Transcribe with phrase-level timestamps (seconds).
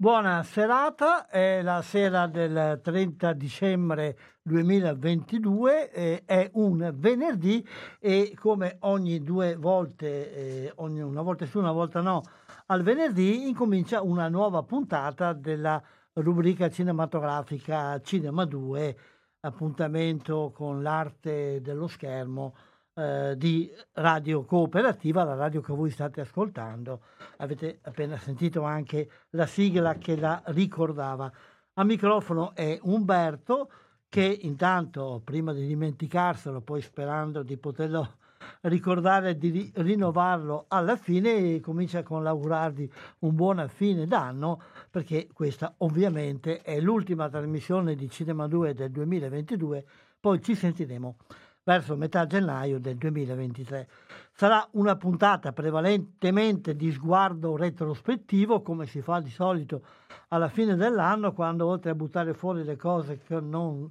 [0.00, 7.62] Buona serata, è la sera del 30 dicembre 2022, eh, è un venerdì
[7.98, 12.22] e come ogni due volte, eh, ogni, una volta su, una volta no,
[12.68, 15.82] al venerdì incomincia una nuova puntata della
[16.14, 18.96] rubrica cinematografica Cinema 2,
[19.40, 22.54] appuntamento con l'arte dello schermo
[23.00, 27.00] eh, di radio cooperativa, la radio che voi state ascoltando.
[27.38, 31.32] Avete appena sentito anche la sigla che la ricordava.
[31.74, 33.70] A microfono è Umberto
[34.08, 38.16] che intanto, prima di dimenticarselo, poi sperando di poterlo
[38.62, 42.90] ricordare di rinnovarlo alla fine, comincia con l'augurarvi
[43.20, 49.86] un buon fine d'anno, perché questa ovviamente è l'ultima trasmissione di Cinema 2 del 2022,
[50.18, 51.16] poi ci sentiremo
[51.64, 53.88] verso metà gennaio del 2023.
[54.32, 59.82] Sarà una puntata prevalentemente di sguardo retrospettivo, come si fa di solito
[60.28, 63.90] alla fine dell'anno, quando oltre a buttare fuori le cose che non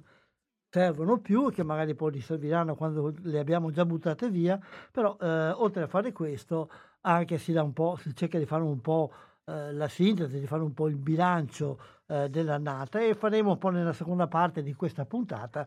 [0.70, 4.58] servono più che magari poi li serviranno quando le abbiamo già buttate via,
[4.92, 6.70] però eh, oltre a fare questo
[7.02, 9.12] anche si, dà un po', si cerca di fare un po'
[9.50, 13.70] eh, la sintesi, di fare un po' il bilancio eh, dell'annata e faremo un po'
[13.70, 15.66] nella seconda parte di questa puntata,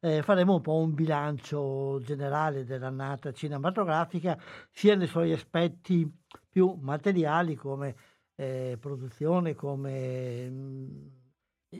[0.00, 4.38] eh, faremo un po' un bilancio generale dell'annata cinematografica,
[4.70, 6.08] sia nei suoi aspetti
[6.48, 7.96] più materiali come
[8.36, 11.06] eh, produzione, come mh, mm,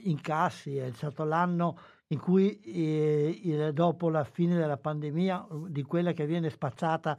[0.05, 1.79] incassi, è stato l'anno
[2.09, 7.17] in cui eh, dopo la fine della pandemia, di quella che viene spacciata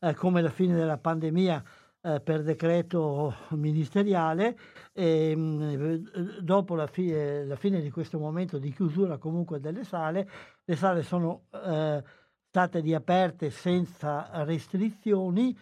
[0.00, 1.64] eh, come la fine della pandemia,
[2.06, 4.56] eh, per decreto ministeriale
[4.92, 10.28] e mh, dopo la, fi- la, fine di questo momento di chiusura comunque delle sale,
[10.64, 12.02] le sale sono eh,
[12.48, 15.56] state riaperte senza restrizioni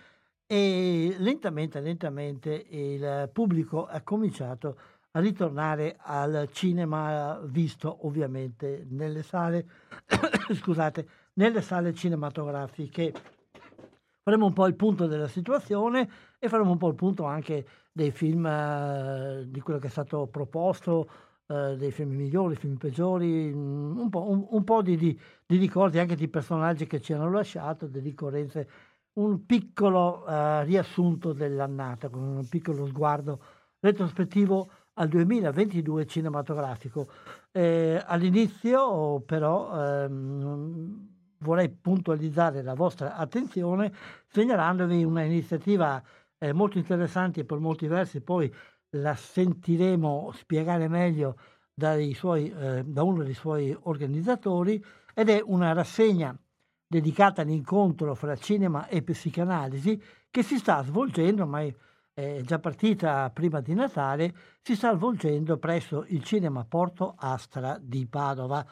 [0.46, 4.76] e lentamente, lentamente il pubblico ha cominciato
[5.12, 9.66] a ritornare al cinema visto ovviamente nelle sale,
[10.52, 13.12] scusate, nelle sale cinematografiche.
[14.22, 16.08] Faremo un po' il punto della situazione
[16.44, 20.26] e faremo un po' il punto anche dei film, eh, di quello che è stato
[20.26, 21.08] proposto,
[21.46, 25.56] eh, dei film migliori, film peggiori, mm, un po', un, un po di, di, di,
[25.56, 28.68] ricordi anche di personaggi che ci hanno lasciato, di ricorrenze,
[29.14, 33.40] un piccolo eh, riassunto dell'annata, con un piccolo sguardo
[33.80, 37.08] retrospettivo al 2022 cinematografico.
[37.52, 43.92] Eh, all'inizio però ehm, vorrei puntualizzare la vostra attenzione
[44.26, 46.02] segnalandovi una iniziativa
[46.44, 48.52] eh, molto interessante e per molti versi poi
[48.90, 51.36] la sentiremo spiegare meglio
[52.12, 56.36] suoi, eh, da uno dei suoi organizzatori ed è una rassegna
[56.86, 60.00] dedicata all'incontro fra cinema e psicanalisi
[60.30, 61.62] che si sta svolgendo, ma
[62.12, 68.06] è già partita prima di Natale, si sta svolgendo presso il Cinema Porto Astra di
[68.06, 68.64] Padova.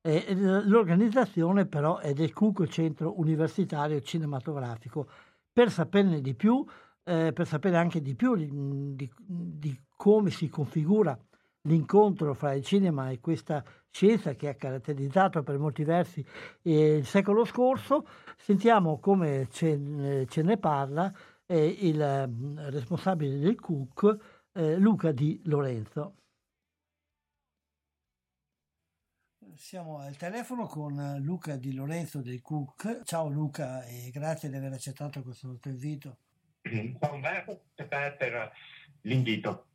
[0.00, 5.08] Eh, l'organizzazione però è del CUC, Centro Universitario Cinematografico.
[5.52, 6.64] Per saperne di più,
[7.04, 8.48] eh, per sapere anche di più di,
[8.94, 11.18] di, di, come si configura
[11.62, 16.24] l'incontro fra il cinema e questa scienza che ha caratterizzato per molti versi
[16.62, 18.06] eh, il secolo scorso,
[18.36, 21.12] sentiamo come ce, ce ne parla
[21.46, 24.16] eh, il mm, responsabile del CUC,
[24.52, 26.16] eh, Luca Di Lorenzo.
[29.56, 33.02] Siamo al telefono con Luca Di Lorenzo dei Cook.
[33.04, 36.16] Ciao Luca e grazie di aver accettato questo nostro invito.
[36.98, 38.52] Ciao Umberto, per
[39.02, 39.66] l'invito.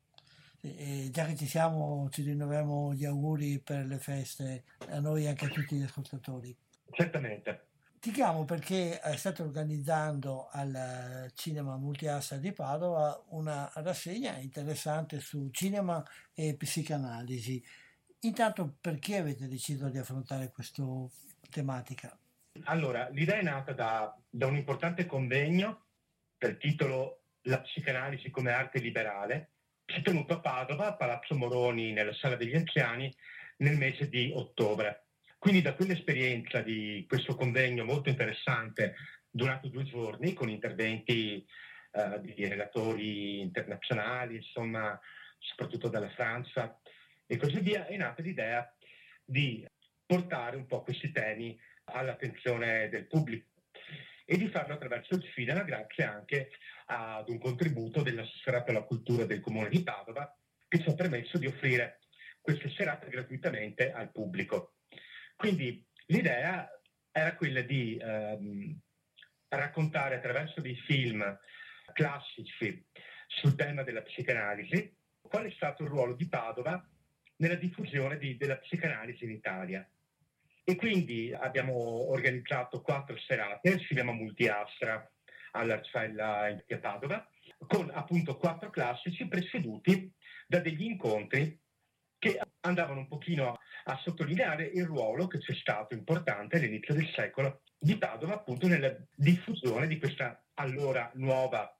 [0.61, 5.27] E già che ci siamo, ci rinnoviamo gli auguri per le feste a noi e
[5.29, 6.55] anche a tutti gli ascoltatori.
[6.91, 7.67] Certamente.
[7.99, 16.03] Ti chiamo perché state organizzando al Cinema Multiassa di Padova una rassegna interessante su cinema
[16.33, 17.63] e psicanalisi.
[18.21, 20.83] Intanto perché avete deciso di affrontare questa
[21.51, 22.17] tematica?
[22.63, 25.83] Allora, l'idea è nata da, da un importante convegno
[26.39, 29.51] per titolo La psicanalisi come arte liberale,
[29.85, 33.13] che è tenuto a Padova, a Palazzo Moroni, nella Sala degli Anziani,
[33.57, 35.07] nel mese di ottobre.
[35.37, 38.95] Quindi da quell'esperienza di questo convegno molto interessante,
[39.29, 41.45] durato due giorni, con interventi
[41.91, 44.99] uh, di relatori internazionali, insomma,
[45.37, 46.79] soprattutto dalla Francia,
[47.25, 48.73] e così via, è nata l'idea
[49.23, 49.65] di
[50.05, 53.58] portare un po' questi temi all'attenzione del pubblico
[54.31, 56.51] e di farlo attraverso il cinema grazie anche
[56.85, 60.31] ad un contributo della serata alla cultura del comune di Padova
[60.67, 62.01] che ci ha permesso di offrire
[62.39, 64.75] queste serate gratuitamente al pubblico.
[65.35, 66.69] Quindi l'idea
[67.11, 68.79] era quella di ehm,
[69.47, 71.23] raccontare attraverso dei film
[71.91, 72.85] classici
[73.25, 76.87] sul tema della psicanalisi qual è stato il ruolo di Padova
[77.37, 79.89] nella diffusione di, della psicanalisi in Italia.
[80.69, 81.73] E quindi abbiamo
[82.11, 85.03] organizzato quattro serate al cinema multiastra
[85.53, 87.27] all'Arcella in Padova,
[87.65, 90.13] con appunto quattro classici preceduti
[90.45, 91.59] da degli incontri
[92.19, 97.09] che andavano un pochino a, a sottolineare il ruolo che c'è stato importante all'inizio del
[97.15, 101.75] secolo di Padova appunto nella diffusione di questa allora nuova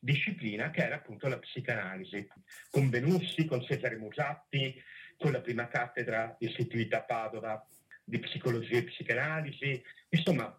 [0.00, 2.26] disciplina che era appunto la psicanalisi,
[2.70, 4.82] con Benussi, con Cesare Musatti,
[5.16, 7.64] con la prima cattedra istituita a Padova
[8.12, 10.54] di psicologia e psicanalisi, insomma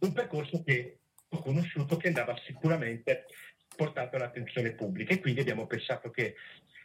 [0.00, 3.26] un percorso che ho conosciuto che andava sicuramente
[3.76, 6.34] portato all'attenzione pubblica e quindi abbiamo pensato che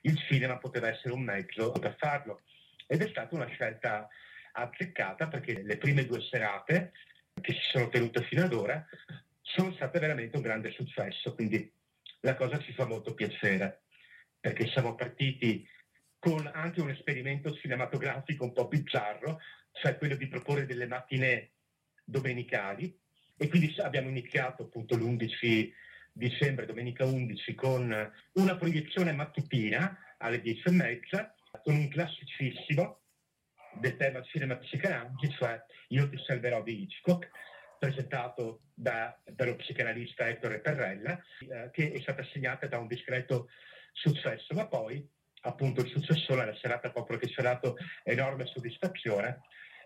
[0.02, 2.42] il cinema poteva essere un mezzo per farlo.
[2.86, 4.10] Ed è stata una scelta
[4.52, 6.92] azzeccata perché le prime due serate
[7.40, 8.86] che si sono tenute fino ad ora
[9.42, 11.72] sono state veramente un grande successo, quindi
[12.22, 13.84] la cosa ci fa molto piacere
[14.38, 15.66] perché siamo partiti
[16.20, 19.40] con anche un esperimento cinematografico un po' bizzarro,
[19.82, 21.52] cioè quello di proporre delle mattine
[22.04, 22.98] domenicali.
[23.38, 25.72] E quindi abbiamo iniziato appunto l'11
[26.12, 33.00] dicembre, domenica 11, con una proiezione mattutina alle 10 e mezza, con un classicissimo
[33.80, 37.30] del tema cinema psicanalisi, cioè Io ti salverò di Hitchcock,
[37.80, 43.50] presentato da, dallo psicanalista Ettore Perrella, eh, che è stata segnata da un discreto
[43.94, 45.08] successo, ma poi
[45.42, 49.40] appunto il successore, la serata proprio che ci ha dato enorme soddisfazione,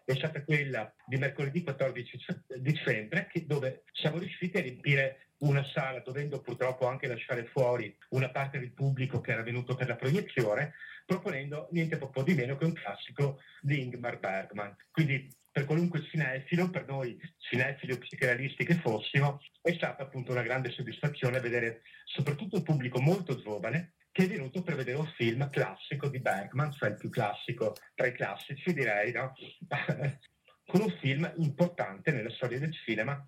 [0.05, 2.17] è stata quella di mercoledì 14
[2.59, 8.59] dicembre, dove siamo riusciti a riempire una sala, dovendo purtroppo anche lasciare fuori una parte
[8.59, 10.73] del pubblico che era venuto per la proiezione,
[11.05, 14.75] proponendo niente po' di meno che un classico di Ingmar Bergman.
[14.91, 20.41] Quindi per qualunque cinefilo, per noi cinefili o psicanalisti che fossimo, è stata appunto una
[20.41, 25.49] grande soddisfazione vedere soprattutto un pubblico molto giovane che è venuto per vedere un film
[25.49, 29.33] classico di Bergman, cioè il più classico tra i classici direi, no?
[30.67, 33.27] con un film importante nella storia del cinema,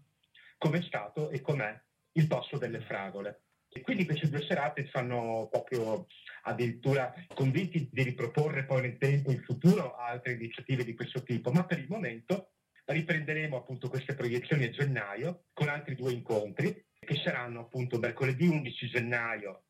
[0.60, 1.82] come è stato e com'è
[2.14, 3.42] Il posto delle fragole.
[3.68, 6.06] E quindi queste due serate ci hanno proprio
[6.44, 11.66] addirittura convinti di riproporre poi nel tempo, in futuro, altre iniziative di questo tipo, ma
[11.66, 12.52] per il momento
[12.86, 18.88] riprenderemo appunto queste proiezioni a gennaio con altri due incontri che saranno appunto mercoledì 11
[18.88, 19.64] gennaio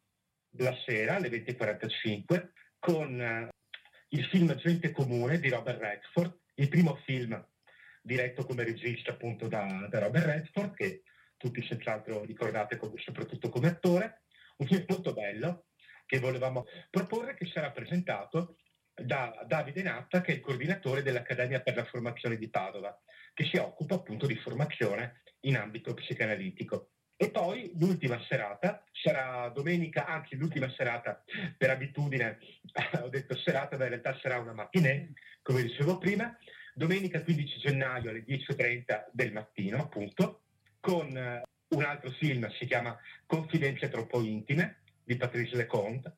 [0.57, 3.49] la sera alle 20.45 con eh,
[4.09, 7.45] il film Gente Comune di Robert Redford, il primo film
[8.01, 11.03] diretto come regista appunto da, da Robert Redford, che
[11.37, 14.21] tutti senz'altro ricordate come, soprattutto come attore,
[14.57, 15.65] un film molto bello
[16.05, 18.57] che volevamo proporre che sarà presentato
[18.93, 22.97] da Davide Natta, che è il coordinatore dell'Accademia per la Formazione di Padova,
[23.33, 26.91] che si occupa appunto di formazione in ambito psicanalitico.
[27.17, 31.23] E poi l'ultima serata sarà domenica, anzi l'ultima serata
[31.57, 32.39] per abitudine,
[33.01, 36.37] ho detto serata, ma in realtà sarà una mattinée, come dicevo prima,
[36.73, 40.41] domenica 15 gennaio alle 10.30 del mattino, appunto,
[40.81, 46.17] con eh, un altro film, si chiama Confidenze troppo intime, di Patrice Leconte,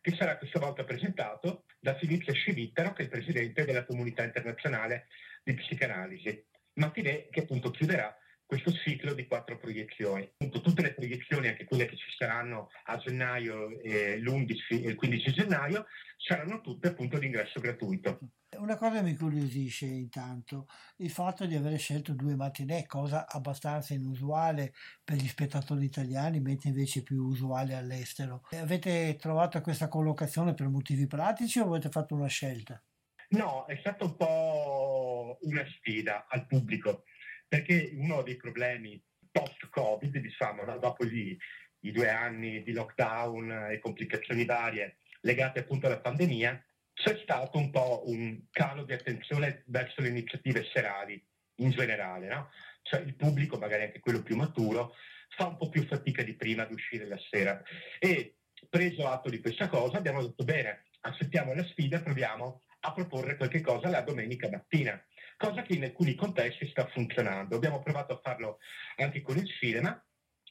[0.00, 5.08] che sarà questa volta presentato da Filippo Scivittaro, che è il presidente della comunità internazionale
[5.42, 6.42] di psicanalisi.
[6.74, 8.16] Mattinée che appunto chiuderà
[8.48, 10.26] questo ciclo di quattro proiezioni.
[10.38, 15.32] Tutte le proiezioni, anche quelle che ci saranno a gennaio, eh, l'11 e il 15
[15.32, 15.84] gennaio,
[16.16, 18.18] saranno tutte appunto di ingresso gratuito.
[18.56, 24.72] Una cosa mi incuriosisce intanto, il fatto di aver scelto due mattinee, cosa abbastanza inusuale
[25.04, 28.46] per gli spettatori italiani, mentre invece più usuale all'estero.
[28.52, 32.82] Avete trovato questa collocazione per motivi pratici o avete fatto una scelta?
[33.30, 37.04] No, è stata un po' una sfida al pubblico
[37.48, 41.36] perché uno dei problemi post-Covid, diciamo, dopo gli,
[41.80, 46.62] i due anni di lockdown e complicazioni varie legate appunto alla pandemia,
[46.92, 51.24] c'è stato un po' un calo di attenzione verso le iniziative serali
[51.56, 52.50] in generale, no?
[52.82, 54.94] Cioè il pubblico, magari anche quello più maturo,
[55.36, 57.62] fa un po' più fatica di prima ad uscire la sera.
[57.98, 58.38] E
[58.68, 63.60] preso atto di questa cosa abbiamo detto bene, accettiamo la sfida, proviamo a proporre qualche
[63.60, 65.00] cosa la domenica mattina
[65.38, 67.56] cosa che in alcuni contesti sta funzionando.
[67.56, 68.58] Abbiamo provato a farlo
[68.96, 70.02] anche con il cinema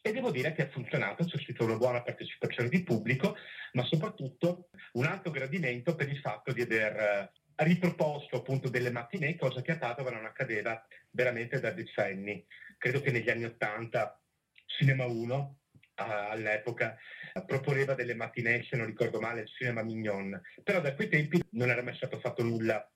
[0.02, 3.36] e devo dire che ha funzionato, c'è stata una buona partecipazione di pubblico,
[3.74, 7.32] ma soprattutto un alto gradimento per il fatto di aver eh,
[7.66, 12.46] riproposto appunto delle mattinee, cosa che a Padova non accadeva veramente da decenni.
[12.78, 14.20] Credo che negli anni Ottanta
[14.66, 15.60] Cinema 1
[15.96, 16.98] all'epoca
[17.46, 21.70] proponeva delle mattinee, se non ricordo male, il cinema Mignon, però da quei tempi non
[21.70, 22.88] era mai stato fatto nulla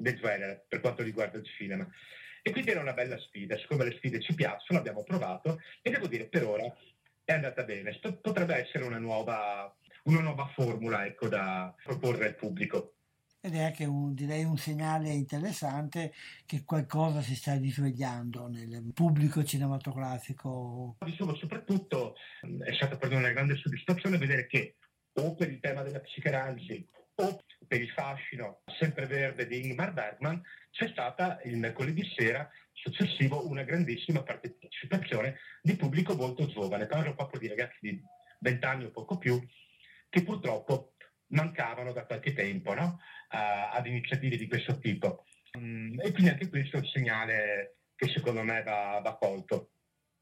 [0.00, 1.88] del genere per quanto riguarda il cinema.
[2.42, 6.06] E quindi era una bella sfida, siccome le sfide ci piacciono, abbiamo provato e devo
[6.06, 6.74] dire per ora
[7.24, 7.98] è andata bene.
[8.20, 12.94] Potrebbe essere una nuova, una nuova formula ecco, da proporre al pubblico.
[13.42, 16.12] Ed è anche un, direi un segnale interessante
[16.44, 20.96] che qualcosa si sta risvegliando nel pubblico cinematografico.
[21.04, 22.16] Diciamo, soprattutto
[22.64, 24.76] è stata per noi una grande soddisfazione vedere che
[25.14, 26.86] o per il tema della psicanalisi
[27.20, 33.62] o per il fascino sempreverde di Ingmar Bergman c'è stata il mercoledì sera successivo una
[33.62, 38.02] grandissima partecipazione di pubblico molto giovane, parlo proprio di ragazzi di
[38.40, 39.38] 20 anni o poco più,
[40.08, 40.94] che purtroppo
[41.28, 42.98] mancavano da qualche tempo no?
[43.30, 45.24] uh, ad iniziative di questo tipo.
[45.52, 49.72] Um, e quindi anche questo è un segnale che secondo me va, va colto.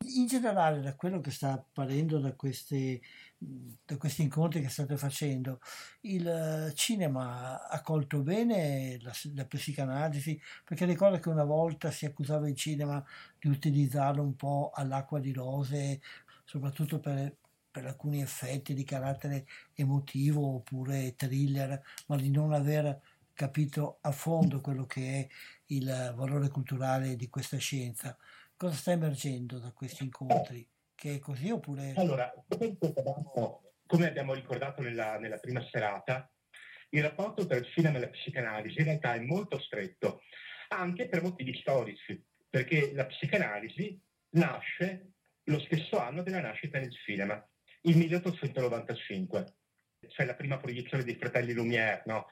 [0.04, 3.00] In generale, da quello che sta apparendo da questi,
[3.36, 5.60] da questi incontri che state facendo,
[6.02, 12.48] il cinema ha colto bene la, la psicanalisi, perché ricordo che una volta si accusava
[12.48, 13.04] il cinema
[13.38, 16.00] di utilizzarlo un po' all'acqua di rose,
[16.44, 17.36] soprattutto per,
[17.70, 23.00] per alcuni effetti di carattere emotivo oppure thriller, ma di non aver
[23.34, 25.28] capito a fondo quello che è
[25.66, 28.16] il valore culturale di questa scienza.
[28.58, 30.68] Cosa sta emergendo da questi incontri?
[30.92, 31.92] Che è così oppure...
[31.94, 32.28] Allora,
[33.86, 36.28] come abbiamo ricordato nella, nella prima serata,
[36.88, 40.22] il rapporto tra il cinema e la psicanalisi in realtà è molto stretto,
[40.70, 43.96] anche per motivi storici, perché la psicanalisi
[44.30, 45.12] nasce
[45.44, 47.40] lo stesso anno della nascita del cinema,
[47.82, 49.54] il 1895,
[50.08, 52.26] cioè la prima proiezione dei fratelli Lumière, no?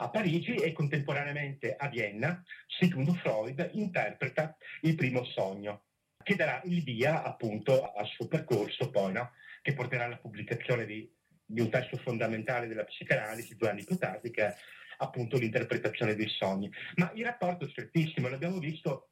[0.00, 5.84] A Parigi e contemporaneamente a Vienna, Sigmund Freud interpreta il primo sogno,
[6.22, 9.32] che darà il via appunto al suo percorso poi, no?
[9.60, 11.10] che porterà alla pubblicazione di,
[11.44, 14.54] di, un testo fondamentale della psicanalisi due anni più tardi, che è
[14.98, 16.70] appunto l'interpretazione dei sogni.
[16.96, 19.10] Ma il rapporto è strettissimo, l'abbiamo visto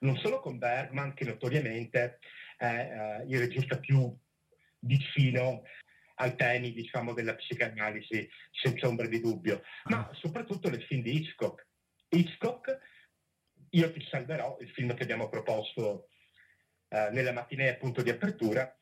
[0.00, 2.18] non solo con Bergman, che notoriamente
[2.56, 4.14] è eh, il regista più
[4.80, 5.62] vicino
[6.18, 11.66] ai temi diciamo, della psicanalisi, senza ombra di dubbio, ma soprattutto nel film di Hitchcock.
[12.08, 12.78] Hitchcock,
[13.70, 16.08] Io ti salverò, il film che abbiamo proposto
[16.88, 18.74] eh, nella mattinea appunto di apertura,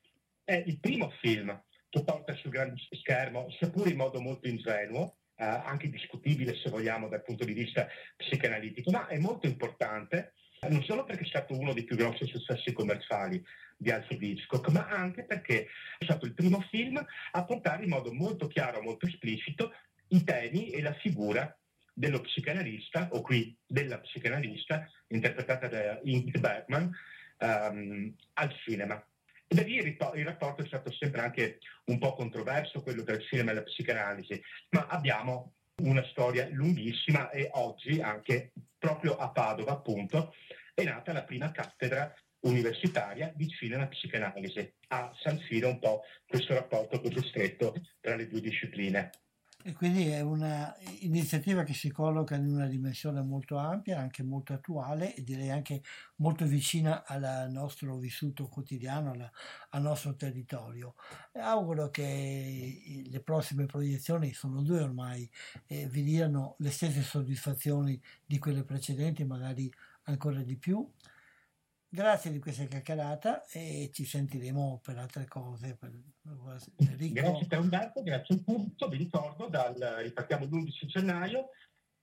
[0.44, 5.44] è il primo film che porta sul grande schermo, seppur in modo molto ingenuo, eh,
[5.44, 10.34] anche discutibile se vogliamo dal punto di vista psicanalitico, ma è molto importante
[10.68, 13.44] non solo perché è stato uno dei più grossi successi commerciali
[13.76, 15.68] di Alfred Hitchcock, ma anche perché
[15.98, 19.72] è stato il primo film a portare in modo molto chiaro, molto esplicito,
[20.08, 21.56] i temi e la figura
[21.92, 26.94] dello psicanalista, o qui della psicanalista, interpretata da Ingrid Bergman,
[27.38, 29.04] um, al cinema.
[29.48, 33.22] E da lì il rapporto è stato sempre anche un po' controverso, quello tra il
[33.22, 38.52] cinema e la psicanalisi, ma abbiamo una storia lunghissima e oggi anche
[38.86, 40.32] proprio a Padova appunto
[40.72, 47.00] è nata la prima cattedra universitaria di cinema psicanalisi a sancire un po' questo rapporto
[47.00, 49.10] così stretto tra le due discipline.
[49.66, 55.12] E quindi è un'iniziativa che si colloca in una dimensione molto ampia, anche molto attuale
[55.16, 55.82] e direi anche
[56.18, 59.28] molto vicina al nostro vissuto quotidiano, alla,
[59.70, 60.94] al nostro territorio.
[61.32, 65.28] E auguro che le prossime proiezioni, sono due ormai,
[65.66, 69.68] eh, vi diano le stesse soddisfazioni di quelle precedenti, magari
[70.04, 70.88] ancora di più.
[71.88, 75.76] Grazie di questa chiacchierata e ci sentiremo per altre cose.
[75.76, 75.90] Per...
[77.12, 78.88] Grazie per un dato, grazie a tutto.
[78.88, 81.50] Vi ricordo, dal, ripartiamo l'11 gennaio,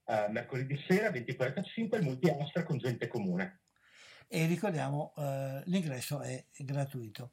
[0.05, 3.61] eh, mercoledì sera 20.45, il multi-astra con gente comune.
[4.27, 7.31] E ricordiamo, eh, l'ingresso è gratuito.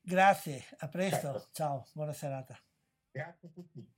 [0.00, 1.48] Grazie, a presto, certo.
[1.52, 2.58] ciao, buona serata.
[3.10, 3.92] Grazie a tutti.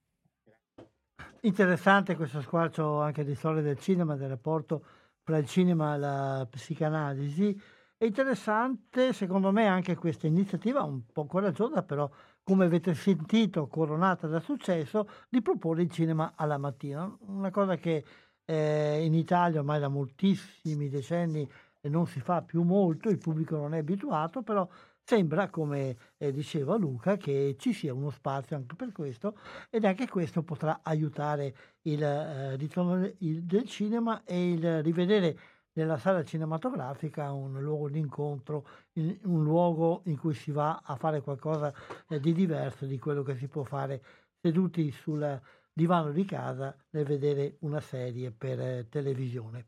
[1.40, 4.85] Interessante questo squarcio anche di storia del cinema, del rapporto
[5.26, 7.61] tra il cinema e la psicanalisi.
[7.97, 12.09] È interessante, secondo me, anche questa iniziativa, un po' coraggiosa, però,
[12.45, 17.12] come avete sentito, coronata da successo, di proporre il cinema alla mattina.
[17.26, 18.04] Una cosa che
[18.45, 21.50] eh, in Italia ormai da moltissimi decenni
[21.88, 24.68] non si fa più molto, il pubblico non è abituato, però
[25.09, 29.39] Sembra, come eh, diceva Luca, che ci sia uno spazio anche per questo
[29.71, 35.39] ed anche questo potrà aiutare il eh, ritorno del cinema e il rivedere
[35.75, 41.21] nella sala cinematografica un luogo di incontro, un luogo in cui si va a fare
[41.21, 41.73] qualcosa
[42.09, 44.03] eh, di diverso di quello che si può fare
[44.41, 45.41] seduti sul
[45.73, 49.67] divano di casa nel vedere una serie per eh, televisione.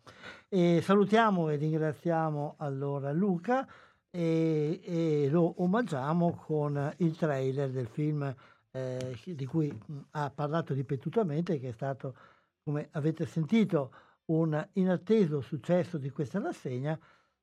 [0.48, 3.68] E salutiamo e ringraziamo allora Luca
[4.18, 8.34] e, e lo omaggiamo con il trailer del film
[8.72, 9.72] eh, di cui
[10.10, 12.16] ha parlato ripetutamente, che è stato,
[12.64, 13.92] come avete sentito,
[14.26, 16.98] un inatteso successo di questa rassegna,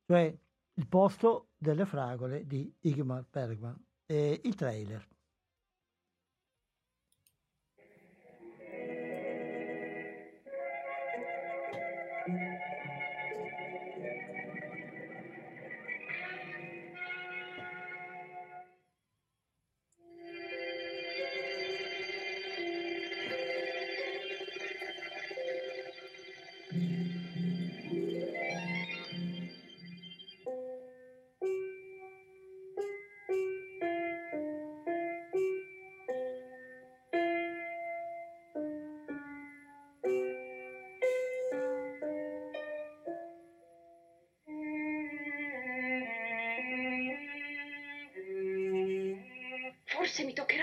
[0.05, 0.38] cioè
[0.77, 3.82] Il posto delle fragole di Igmar Bergman.
[4.05, 5.08] E il trailer.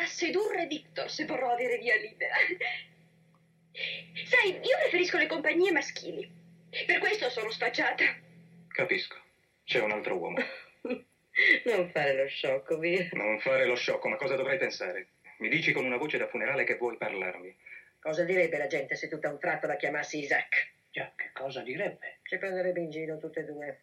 [0.06, 2.34] Sedurre Victor se vorrò avere via libera.
[4.26, 6.30] Sai, io preferisco le compagnie maschili.
[6.86, 8.04] Per questo sono sfacciata.
[8.68, 9.20] Capisco.
[9.64, 10.38] C'è un altro uomo.
[11.64, 13.08] non fare lo sciocco, via.
[13.12, 15.08] Non fare lo sciocco, ma cosa dovrei pensare?
[15.38, 17.54] Mi dici con una voce da funerale che vuoi parlarmi.
[17.98, 20.70] Cosa direbbe la gente se tutta un tratto la chiamassi Isaac?
[20.90, 22.18] Già, che cosa direbbe?
[22.22, 23.80] Ci prenderebbe in giro tutte e due.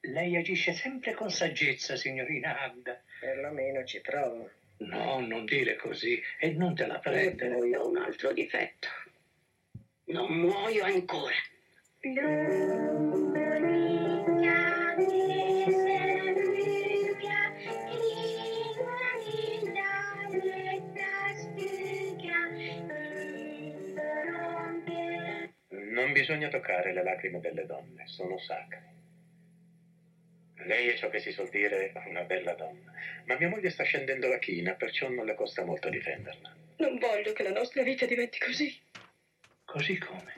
[0.00, 3.00] Lei agisce sempre con saggezza, signorina Agda.
[3.20, 4.50] Perlomeno ci provo.
[4.78, 7.54] No, non dire così e non te la prendere.
[7.54, 8.88] E poi ho un altro difetto.
[10.04, 11.34] Non muoio ancora.
[25.90, 28.87] Non bisogna toccare le lacrime delle donne, sono sacre.
[30.68, 32.92] Lei è ciò che si suol dire una bella donna.
[33.24, 36.54] Ma mia moglie sta scendendo la china, perciò non le costa molto difenderla.
[36.76, 38.78] Non voglio che la nostra vita diventi così.
[39.64, 40.34] Così come?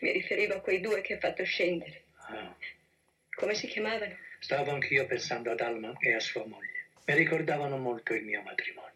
[0.00, 2.04] Mi riferivo a quei due che ha fatto scendere.
[2.26, 2.56] Ah.
[3.34, 4.16] Come si chiamavano?
[4.38, 6.86] Stavo anch'io pensando ad Alma e a sua moglie.
[7.04, 8.92] Mi ricordavano molto il mio matrimonio.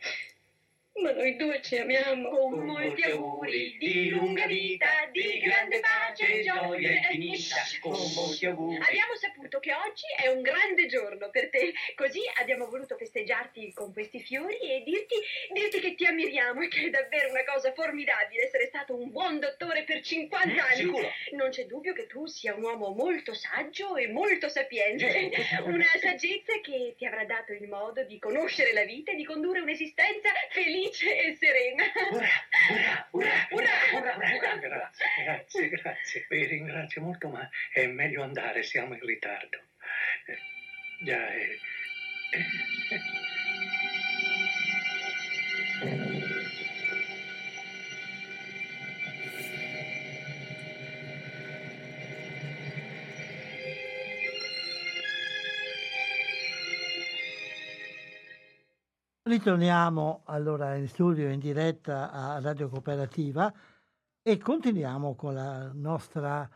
[1.01, 2.29] Ma noi due ci amiamo.
[2.29, 7.57] Con molti auguri di lunga vita, di grande pace e gioia infinita.
[7.81, 8.77] Con molti auguri.
[8.77, 11.72] Abbiamo saputo che oggi è un grande giorno per te.
[11.94, 15.14] Così abbiamo voluto festeggiarti con questi fiori e dirti,
[15.53, 19.38] dirti che ti ammiriamo e che è davvero una cosa formidabile essere stato un buon
[19.38, 20.77] dottore per 50 mm, anni.
[20.77, 21.09] Sicuro.
[21.37, 25.31] Non c'è dubbio che tu sia un uomo molto saggio e molto sapiente.
[25.62, 29.61] Una saggezza che ti avrà dato il modo di conoscere la vita e di condurre
[29.61, 31.85] un'esistenza felice felice e serena.
[32.11, 36.27] Ura, ura, ura, ura, Grazie, grazie, grazie.
[36.29, 39.59] Vi ringrazio molto, ma è meglio andare, siamo in ritardo.
[40.27, 40.38] Eh,
[41.05, 41.59] già, eh,
[45.83, 46.38] eh.
[59.29, 63.53] Ritorniamo allora in studio in diretta a Radio Cooperativa
[64.23, 66.49] e continuiamo con la nostra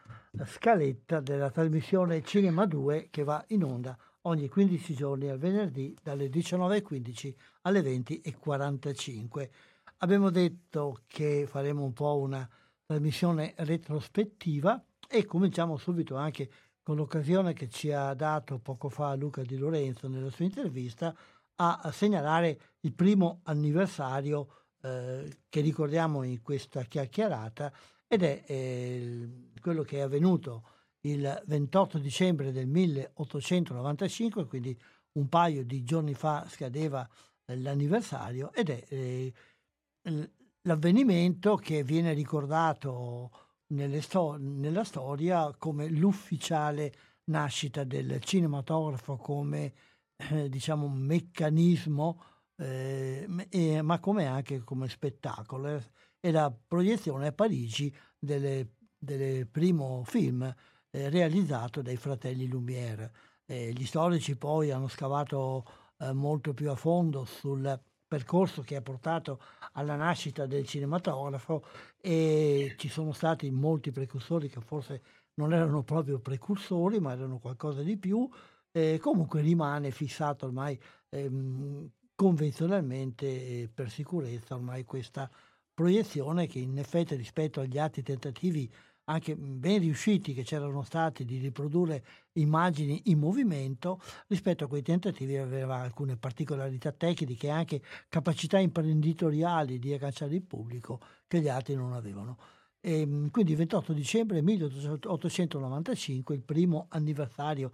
[0.47, 6.31] scaletta della trasmissione Cinema 2 che va in onda ogni 15 giorni al venerdì dalle
[6.31, 9.51] 19.15 alle 20.45.
[9.99, 12.49] Abbiamo detto che faremo un po' una
[12.87, 16.49] trasmissione retrospettiva e cominciamo subito anche
[16.83, 21.15] con l'occasione che ci ha dato poco fa Luca Di Lorenzo nella sua intervista,
[21.57, 27.73] a, segnalare il primo anniversario eh, che ricordiamo in questa chiacchierata
[28.07, 30.69] ed è eh, quello che è avvenuto
[31.03, 34.79] il 28 dicembre del 1895, quindi
[35.13, 37.09] un paio di giorni fa scadeva
[37.45, 39.33] eh, l'anniversario ed è eh,
[40.63, 43.31] l'avvenimento che viene ricordato
[44.01, 46.93] sto- nella storia come l'ufficiale
[47.25, 49.73] nascita del cinematografo come
[50.31, 52.23] eh, diciamo meccanismo
[52.57, 55.83] eh, eh, ma come anche come spettacolo
[56.21, 60.55] e la proiezione a Parigi del primo film
[60.91, 63.11] eh, realizzato dai fratelli Lumière.
[63.45, 65.65] Eh, gli storici poi hanno scavato
[65.99, 69.41] eh, molto più a fondo sul percorso che ha portato
[69.73, 71.65] alla nascita del cinematografo
[71.99, 75.03] e ci sono stati molti precursori che forse
[75.35, 78.29] non erano proprio precursori ma erano qualcosa di più,
[78.73, 80.79] eh, comunque rimane fissato ormai
[81.11, 85.31] ehm, convenzionalmente per sicurezza ormai questa
[85.75, 88.71] proiezione che in effetti rispetto agli altri tentativi
[89.05, 92.05] anche ben riusciti che c'erano stati di riprodurre
[92.35, 99.79] immagini in movimento, rispetto a quei tentativi aveva alcune particolarità tecniche e anche capacità imprenditoriali
[99.79, 102.39] di agganciare il pubblico che gli altri non avevano.
[102.85, 107.73] E, ehm, quindi 28 dicembre 1895, il primo anniversario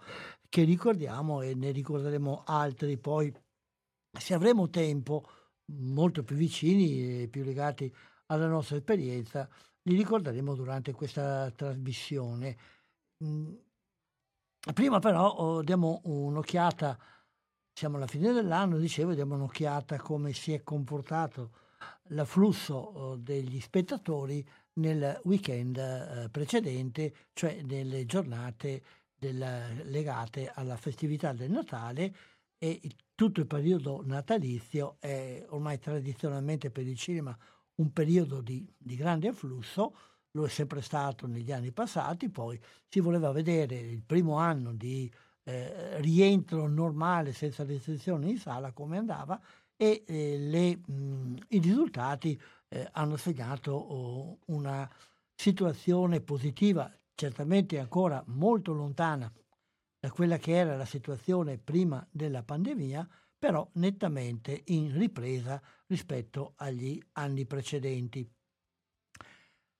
[0.51, 3.33] che ricordiamo e ne ricorderemo altri poi
[4.19, 5.27] se avremo tempo
[5.77, 7.93] molto più vicini e più legati
[8.27, 9.49] alla nostra esperienza,
[9.83, 12.57] li ricorderemo durante questa trasmissione.
[13.25, 13.55] Mm,
[14.75, 16.99] prima però oh, diamo un'occhiata,
[17.73, 21.53] siamo alla fine dell'anno, dicevo, diamo un'occhiata a come si è comportato
[22.09, 24.47] l'afflusso oh, degli spettatori
[24.79, 28.83] nel weekend eh, precedente, cioè nelle giornate
[29.15, 32.15] della, legate alla festività del Natale
[32.59, 32.81] e
[33.15, 37.37] tutto il periodo natalizio è ormai tradizionalmente per il cinema
[37.77, 39.95] un periodo di, di grande afflusso,
[40.33, 45.11] lo è sempre stato negli anni passati, poi si voleva vedere il primo anno di
[45.45, 49.41] eh, rientro normale senza restrizioni in sala come andava
[49.77, 54.89] e eh, le, mh, i risultati eh, hanno segnato oh, una
[55.35, 59.33] situazione positiva, certamente ancora molto lontana
[60.01, 67.01] da quella che era la situazione prima della pandemia, però nettamente in ripresa rispetto agli
[67.13, 68.29] anni precedenti.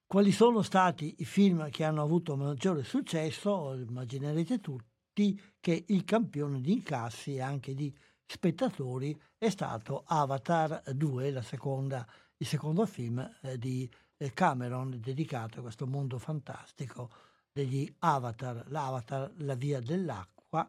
[0.07, 3.75] Quali sono stati i film che hanno avuto maggiore successo?
[3.75, 11.43] Immaginerete tutti che il campione di incassi e anche di spettatori è stato Avatar 2,
[11.43, 17.11] seconda, il secondo film eh, di eh, Cameron dedicato a questo mondo fantastico
[17.53, 20.69] degli Avatar, l'Avatar, la via dell'acqua,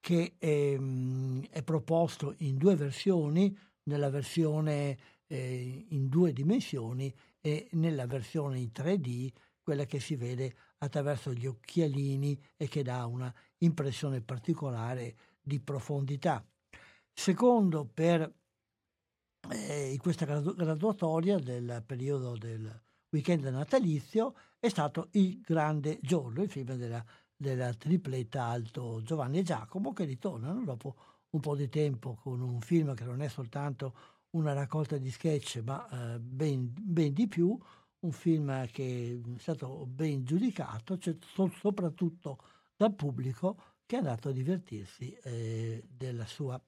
[0.00, 7.68] che è, ehm, è proposto in due versioni, nella versione eh, in due dimensioni e
[7.72, 13.32] nella versione in 3D, quella che si vede attraverso gli occhialini e che dà una
[13.58, 16.44] impressione particolare di profondità.
[17.12, 18.32] Secondo, per
[19.50, 26.50] eh, in questa graduatoria del periodo del weekend natalizio è stato Il Grande Giorno, il
[26.50, 27.04] film della
[27.38, 30.96] della tripletta Alto Giovanni e Giacomo che ritornano dopo
[31.30, 33.94] un po' di tempo con un film che non è soltanto
[34.30, 37.56] una raccolta di sketch ma eh, ben, ben, di più,
[38.00, 42.38] un film che è stato ben giudicato, cioè, so, soprattutto
[42.76, 45.86] dal pubblico che è andato a divertirsi eh,
[46.26, 46.60] sua,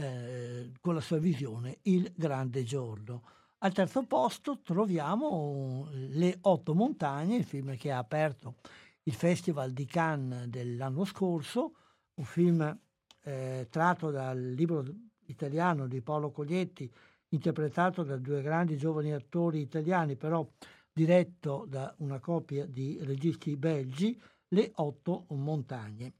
[0.00, 3.22] eh, con la sua visione Il Grande Giorno.
[3.58, 8.54] Al terzo posto troviamo Le Otto Montagne, il film che ha aperto
[9.02, 11.74] il Festival di Cannes dell'anno scorso,
[12.14, 12.78] un film
[13.22, 14.84] eh, tratto dal libro
[15.26, 16.90] italiano di Paolo Coglietti,
[17.28, 20.46] interpretato da due grandi giovani attori italiani, però
[20.92, 26.14] diretto da una coppia di registi belgi, Le Otto Montagne.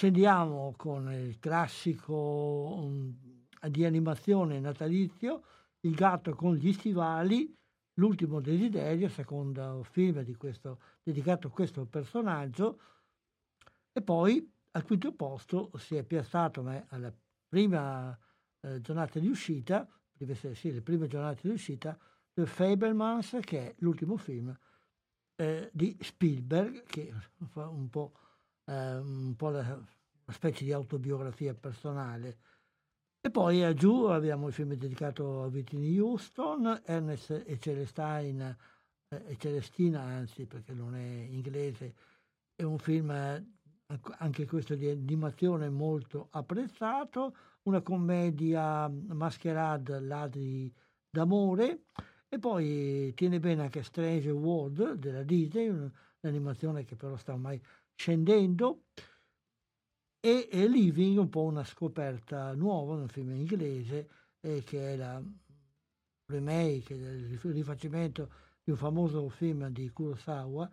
[0.00, 2.14] Scendiamo con il classico
[2.80, 3.14] um,
[3.68, 5.42] di animazione natalizio,
[5.80, 7.54] Il gatto con gli stivali,
[7.98, 12.80] L'ultimo desiderio, secondo film di questo, dedicato a questo personaggio,
[13.92, 17.12] e poi al quinto posto si è piazzato ma alla
[17.46, 18.18] prima
[18.62, 19.86] eh, giornata di uscita,
[20.54, 21.94] sì, le prime giornate di uscita,
[22.32, 24.58] The Fablemans, che è l'ultimo film
[25.36, 27.12] eh, di Spielberg, che
[27.52, 28.14] fa un po',
[28.70, 32.38] eh, un po la, una specie di autobiografia personale.
[33.20, 38.56] E poi eh, giù abbiamo il film dedicato a Whitney Houston, Ernest e Celestine,
[39.08, 41.94] eh, e Celestina anzi perché non è inglese,
[42.54, 43.10] è un film
[44.18, 50.72] anche questo di animazione molto apprezzato, una commedia mascherade ladri
[51.10, 51.86] d'amore.
[52.32, 55.68] E poi tiene bene anche Strange World della Disney,
[56.22, 57.60] un'animazione che però sta ormai
[58.00, 58.84] scendendo
[60.20, 64.08] e, e Living un po' una scoperta nuova, un film inglese
[64.40, 65.22] eh, che è la
[66.26, 68.30] remake, il rifacimento
[68.64, 70.70] di un famoso film di Kurosawa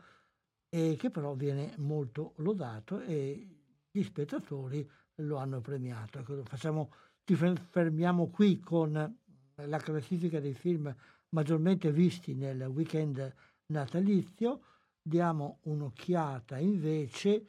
[0.70, 3.46] e che però viene molto lodato e
[3.92, 6.20] gli spettatori lo hanno premiato.
[6.20, 6.92] Ecco, facciamo,
[7.26, 9.18] ci fermiamo qui con
[9.56, 10.96] la classifica dei film
[11.30, 13.34] maggiormente visti nel weekend
[13.66, 14.62] natalizio,
[15.08, 17.46] diamo un'occhiata invece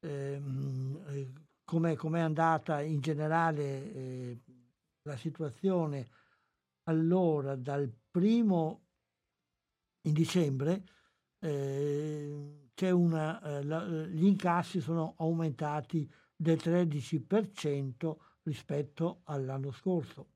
[0.00, 1.32] ehm,
[1.64, 4.40] come è andata in generale eh,
[5.02, 6.08] la situazione
[6.84, 8.82] allora dal primo
[10.02, 10.84] in dicembre
[11.40, 20.30] eh, una, eh, la, gli incassi sono aumentati del 13% rispetto all'anno scorso.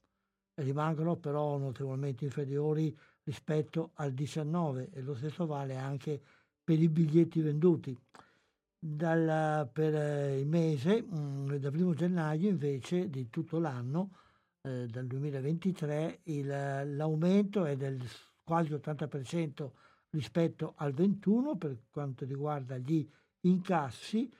[0.54, 6.35] Rimangono però notevolmente inferiori rispetto al 19 e lo stesso vale anche per
[6.74, 7.96] i biglietti venduti.
[8.78, 14.10] Dal, per eh, il mese, mh, mm, dal primo gennaio invece di tutto l'anno,
[14.62, 16.46] eh, dal 2023, il,
[16.96, 18.00] l'aumento è del
[18.44, 19.70] quasi 80%
[20.10, 23.08] rispetto al 21 per quanto riguarda gli
[23.40, 24.32] incassi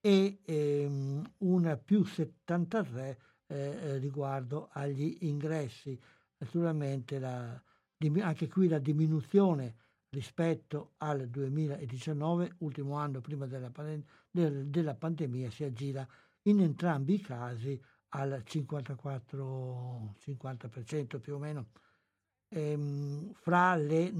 [0.00, 5.98] e ehm, un più 73 eh, eh, riguardo agli ingressi.
[6.38, 7.62] Naturalmente la,
[8.20, 9.74] anche qui la diminuzione
[10.10, 13.72] rispetto al 2019, ultimo anno prima della,
[14.30, 16.06] della pandemia, si aggira
[16.42, 21.70] in entrambi i casi al 54-50% più o meno.
[22.52, 24.12] Ehm, fra le,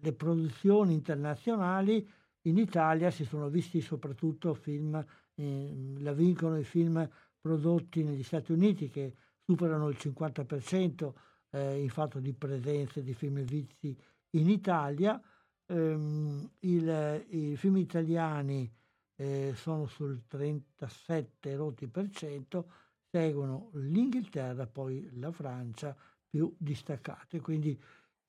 [0.00, 2.04] le, produzioni internazionali
[2.42, 5.00] in Italia si sono visti soprattutto film,
[5.36, 7.08] eh, la vincono i film
[7.40, 9.14] prodotti negli Stati Uniti che
[9.44, 11.12] superano il 50%
[11.50, 13.96] eh, in fatto di presenze di film visti
[14.30, 15.20] in Italia.
[15.66, 18.70] Ehm, il, I film italiani
[19.16, 22.70] eh, sono sul 37 rotti per cento,
[23.10, 25.94] seguono l'Inghilterra, poi la Francia
[26.28, 27.40] più distaccate.
[27.40, 27.78] Quindi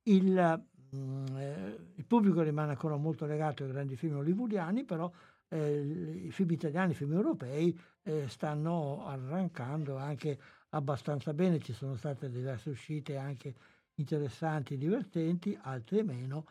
[0.03, 5.11] il, mh, mm, eh, il pubblico rimane ancora molto legato ai grandi film hollywoodiani, però
[5.47, 11.95] eh, i film italiani, i film europei eh, stanno arrancando anche abbastanza bene, ci sono
[11.95, 13.53] state diverse uscite anche
[13.95, 16.45] interessanti, divertenti, altre meno.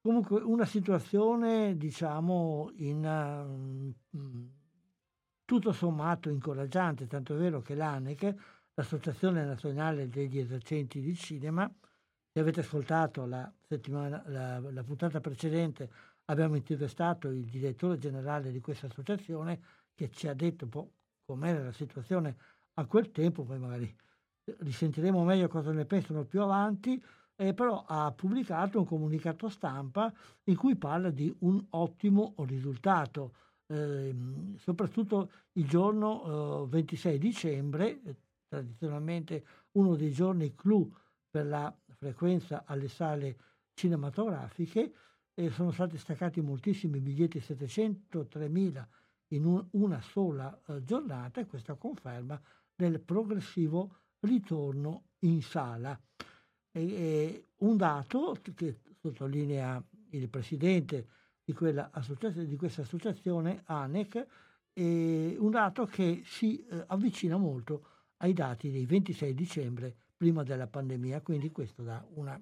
[0.00, 4.50] Comunque una situazione, diciamo, in, uh,
[5.44, 8.34] tutto sommato incoraggiante, tanto è vero che l'ANEC,
[8.74, 11.70] l'Associazione Nazionale degli Esercenti di Cinema,
[12.30, 15.90] se avete ascoltato la, la, la puntata precedente,
[16.26, 19.60] abbiamo intervistato il direttore generale di questa associazione
[19.94, 20.92] che ci ha detto un po'
[21.24, 22.36] com'era la situazione
[22.74, 23.96] a quel tempo, poi magari
[24.58, 27.02] risentiremo meglio cosa ne pensano più avanti,
[27.36, 30.12] eh, però ha pubblicato un comunicato stampa
[30.44, 33.32] in cui parla di un ottimo risultato,
[33.66, 34.14] eh,
[34.58, 38.16] soprattutto il giorno eh, 26 dicembre, eh,
[38.48, 40.92] tradizionalmente uno dei giorni clou
[41.30, 43.36] per la frequenza alle sale
[43.74, 44.92] cinematografiche,
[45.50, 48.84] sono stati staccati moltissimi biglietti, 703.000
[49.28, 52.40] in un, una sola eh, giornata e questa conferma
[52.74, 55.98] del progressivo ritorno in sala.
[56.70, 61.06] E, e un dato che sottolinea il presidente
[61.44, 61.54] di,
[62.46, 64.26] di questa associazione, ANEC,
[64.80, 67.84] un dato che si eh, avvicina molto
[68.18, 72.40] ai dati del 26 dicembre prima della pandemia, quindi questo dà una,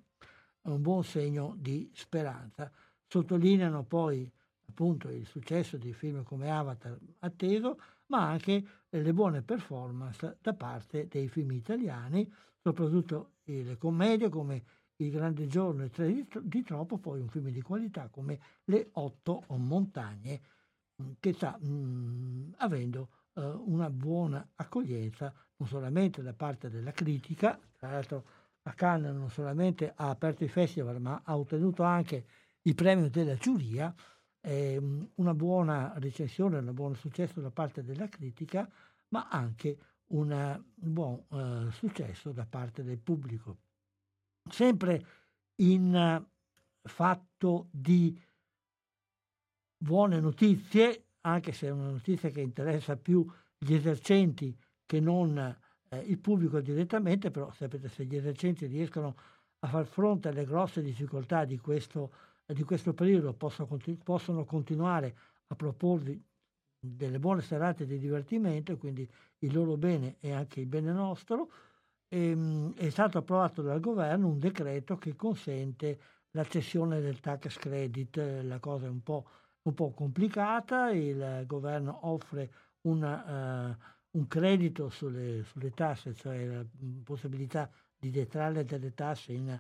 [0.62, 2.71] un buon segno di speranza.
[3.07, 4.31] Sottolineano poi
[4.69, 11.09] appunto il successo di film come Avatar atteso, ma anche le buone performance da parte
[11.09, 12.31] dei film italiani,
[12.62, 14.64] soprattutto le commedie come
[14.97, 19.45] Il Grande Giorno e Tre di Troppo, poi un film di qualità come Le Otto
[19.49, 20.40] Montagne,
[21.03, 26.92] mm, che sta mh, mm, avendo uh, una buona accoglienza non solamente da parte della
[26.92, 28.25] critica, tra l'altro
[28.62, 32.25] a Cannes non solamente ha aperto i festival, ma ha ottenuto anche
[32.62, 33.95] il premio della giuria,
[34.46, 34.80] eh,
[35.16, 38.70] una buona recensione, un buon successo da parte della critica,
[39.09, 39.76] ma anche
[40.09, 43.59] un buon eh, successo da parte del pubblico.
[44.48, 45.04] Sempre
[45.56, 48.16] in uh, fatto di
[49.76, 53.26] buone notizie, anche se è una notizia che interessa più
[53.59, 54.56] gli esercenti
[54.87, 55.37] che non
[55.88, 59.16] eh, il pubblico direttamente, però sapete se gli esercenti riescono
[59.59, 62.12] a far fronte alle grosse difficoltà di questo
[62.46, 65.16] di questo periodo continu- possono continuare
[65.48, 66.22] a proporvi
[66.78, 71.50] delle buone serate di divertimento, quindi il loro bene e anche il bene nostro,
[72.09, 75.98] e, ehm, è stato approvato dal governo un decreto che consente
[76.30, 79.26] la cessione del tax credit, la cosa è un po',
[79.62, 86.64] un po complicata, il governo offre una, uh, un credito sulle, sulle, tasse, cioè la
[87.02, 89.59] possibilità di detrarre delle tasse in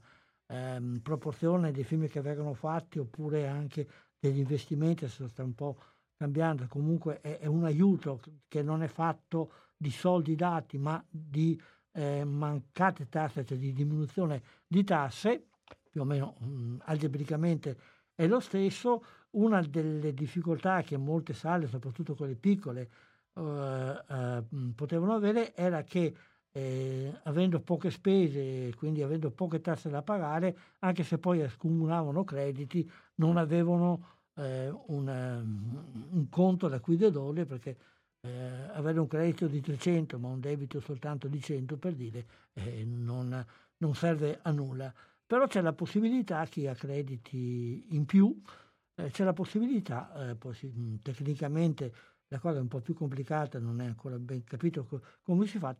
[0.48, 5.78] um, proporzione dei film che vengono fatti oppure anche degli investimenti, adesso sta un po'
[6.16, 11.60] cambiando, comunque è, è un aiuto che non è fatto di soldi dati ma di
[11.92, 15.46] eh, mancate tasse, cioè di diminuzione di tasse,
[15.90, 17.78] più o meno mh, mm, algebricamente
[18.14, 19.04] è lo stesso.
[19.36, 22.90] Una delle difficoltà che molte sale, soprattutto quelle piccole,
[23.34, 26.14] eh, eh, mm, potevano avere era che
[26.56, 32.90] eh, avendo poche spese, quindi avendo poche tasse da pagare, anche se poi accumulavano crediti,
[33.16, 37.76] non avevano eh, una, un conto da cui dedurre perché
[38.22, 42.84] eh, avere un credito di 300 ma un debito soltanto di 100 per dire eh,
[42.86, 43.44] non,
[43.76, 44.90] non, serve a nulla.
[45.26, 48.34] Però c'è la possibilità, chi ha crediti in più,
[48.94, 51.92] eh, c'è la possibilità, eh, possi- tecnicamente
[52.28, 55.58] la cosa è un po' più complicata, non è ancora ben capito co- come si
[55.58, 55.76] fa,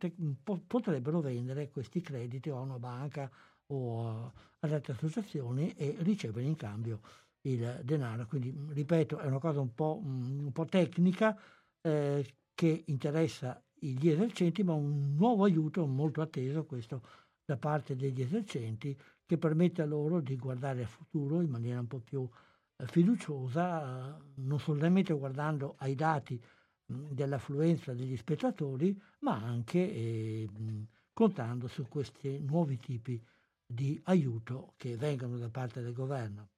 [0.66, 3.30] potrebbero vendere questi crediti a una banca
[3.68, 7.00] o ad altre associazioni e ricevere in cambio
[7.42, 8.26] il denaro.
[8.26, 11.36] Quindi, ripeto, è una cosa un po', un po tecnica,
[11.80, 17.02] eh, che interessa gli esercenti, ma un nuovo aiuto molto atteso questo
[17.44, 21.86] da parte degli esercenti che permette a loro di guardare al futuro in maniera un
[21.86, 22.28] po' più
[22.84, 26.40] fiduciosa, non solamente guardando ai dati
[26.86, 33.22] mh, dell'affluenza degli spettatori, ma anche eh, mh, contando su questi nuovi tipi
[33.64, 36.50] di aiuto che vengono da parte del governo.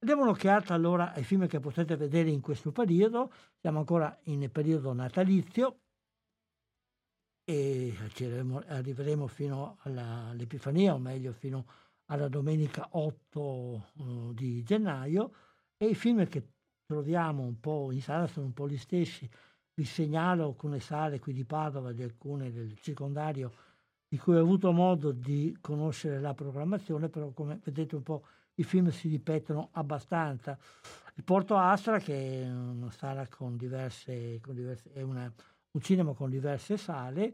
[0.00, 3.32] Diamo un'occhiata allora ai film che potete vedere in questo periodo.
[3.60, 5.80] Siamo ancora in periodo natalizio
[7.44, 7.96] e
[8.66, 11.66] arriveremo fino all'Epifania, o meglio fino
[12.10, 15.32] alla domenica 8 uh, di gennaio.
[15.76, 16.52] E i film che
[16.86, 19.28] troviamo un po' in sala sono un po' gli stessi.
[19.74, 23.52] Vi segnalo alcune sale qui di Padova, di alcune del circondario,
[24.08, 28.64] di cui ho avuto modo di conoscere la programmazione, però come vedete un po' i
[28.64, 30.58] film si ripetono abbastanza.
[31.14, 35.32] Il Porto Astra, che è una sala con diverse, con diverse è una,
[35.72, 37.32] un cinema con diverse sale,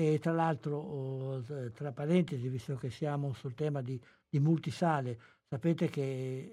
[0.00, 1.42] e tra l'altro, oh,
[1.74, 6.00] tra parentesi, visto che siamo sul tema di, di multisale, sapete che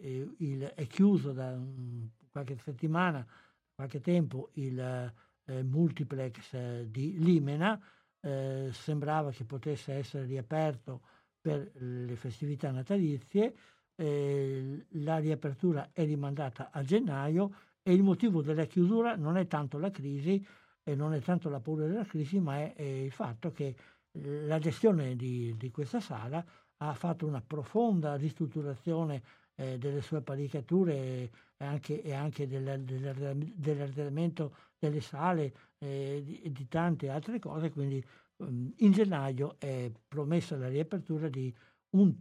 [0.02, 3.26] eh, il, è chiuso da um, qualche settimana,
[3.74, 7.80] qualche tempo, il eh, multiplex eh, di Limena,
[8.20, 11.02] eh, sembrava che potesse essere riaperto
[11.40, 13.56] per le festività natalizie,
[13.96, 19.78] eh, la riapertura è rimandata a gennaio e il motivo della chiusura non è tanto
[19.78, 20.46] la crisi
[20.88, 23.76] e non è tanto la paura della crisi, ma è, è il fatto che
[24.10, 26.44] eh, la gestione di, di, questa sala
[26.78, 29.22] ha fatto una profonda ristrutturazione
[29.56, 36.50] eh, delle sue apparecchiature e anche, e anche del, del, dell'arredamento delle sale e di,
[36.54, 38.02] di, tante altre cose, quindi
[38.38, 41.54] um, in gennaio è promessa la riapertura di
[41.98, 42.16] un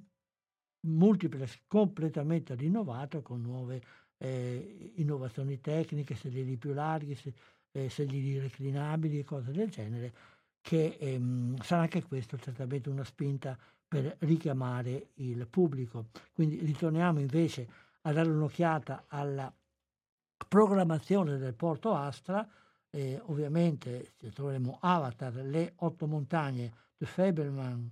[0.88, 3.80] multiplex completamente rinnovato con nuove
[4.18, 7.32] eh, innovazioni tecniche, sedili più larghi, se,
[7.76, 10.12] eh, sedili reclinabili e cose del genere,
[10.62, 16.06] che ehm, sarà anche questo certamente una spinta per richiamare il pubblico.
[16.32, 17.68] Quindi ritorniamo invece
[18.02, 19.52] a dare un'occhiata alla
[20.48, 22.48] programmazione del Porto Astra,
[22.90, 27.90] eh, ovviamente troveremo Avatar, le otto montagne, The Fableman,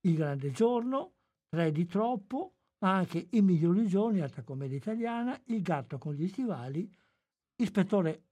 [0.00, 1.12] Il Grande Giorno,
[1.52, 6.28] Re di troppo, ma anche I migliori giorni, altra commedia italiana, Il gatto con gli
[6.28, 6.88] stivali,
[7.56, 8.29] Ispettore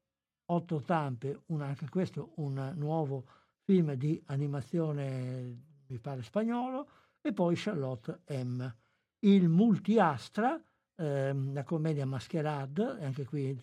[0.50, 3.26] Otto Tampe, un, anche questo un nuovo
[3.64, 5.56] film di animazione,
[5.86, 6.88] mi pare spagnolo,
[7.20, 8.74] e poi Charlotte M.
[9.20, 10.58] Il Multiastra,
[10.96, 13.58] ehm, la commedia Masquerade, anche qui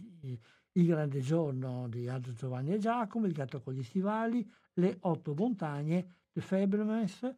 [0.73, 5.33] Il grande giorno di Aldo Giovanni e Giacomo, Il gatto con gli stivali, Le otto
[5.33, 7.33] montagne, The Fablemans,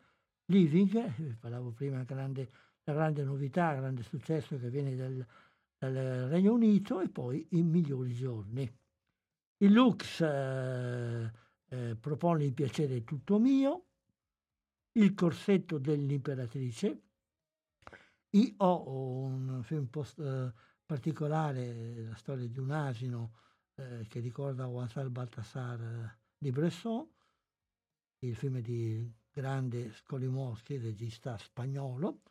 [0.47, 2.49] Living, eh, parlavo prima, grande,
[2.83, 5.25] la grande novità, grande successo che viene dal,
[5.77, 5.93] dal
[6.29, 8.69] Regno Unito e poi i migliori giorni.
[9.59, 11.31] Il Lux eh,
[11.69, 13.85] eh, propone il piacere tutto mio,
[14.93, 17.01] il corsetto dell'imperatrice,
[18.31, 20.53] io ho un film post, eh,
[20.85, 23.33] particolare, la storia di un asino
[23.75, 27.07] eh, che ricorda Juan Baltasar eh, di Bresson,
[28.19, 32.21] il film di grande Scolimoschi, regista spagnolo.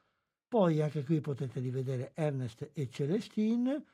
[0.46, 3.84] Poi anche qui potete rivedere Ernest e Celestine,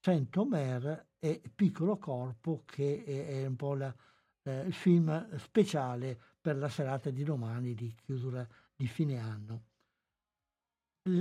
[0.00, 3.94] Saint-Omer e Piccolo Corpo, che è, un po' la,
[4.42, 9.64] eh, il film speciale per la serata di domani di chiusura di fine anno.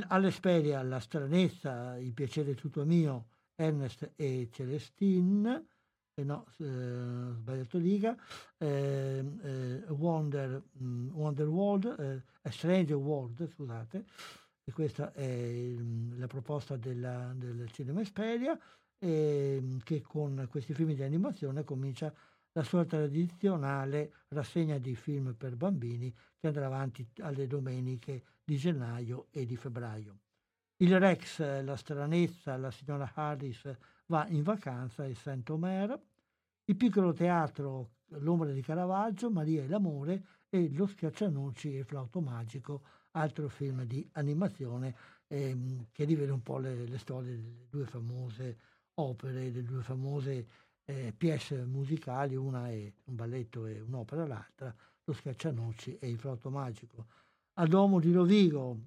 [0.07, 5.65] All'Esperia, la stranezza, il piacere tutto mio, Ernest e Celestine,
[6.13, 8.15] eh no, eh, sbagliato riga,
[8.57, 14.05] eh, eh, Wonder, mm, Wonder World, eh, A Stranger World, scusate,
[14.69, 18.57] e questa è il, la proposta della, del Cinema Esperia,
[18.99, 22.13] ehm, che con questi film di animazione comincia
[22.51, 29.27] la sua tradizionale rassegna di film per bambini che andrà avanti alle domeniche di gennaio
[29.31, 30.19] e di febbraio.
[30.77, 35.99] Il Rex, la stranezza, la signora Harris va in vacanza a Saint-Omer,
[36.65, 42.21] il piccolo teatro L'ombra di Caravaggio, Maria e l'amore e Lo schiaccianoci e il flauto
[42.21, 44.95] magico, altro film di animazione
[45.27, 48.57] ehm, che rivede un po' le, le, storie delle due famose
[48.95, 50.47] opere, delle due famose
[50.85, 54.73] eh, pièce musicali, una è un balletto e un'opera l'altra,
[55.05, 57.05] Lo schiaccianoci e il flauto magico.
[57.53, 58.77] A Domo di Rovigo,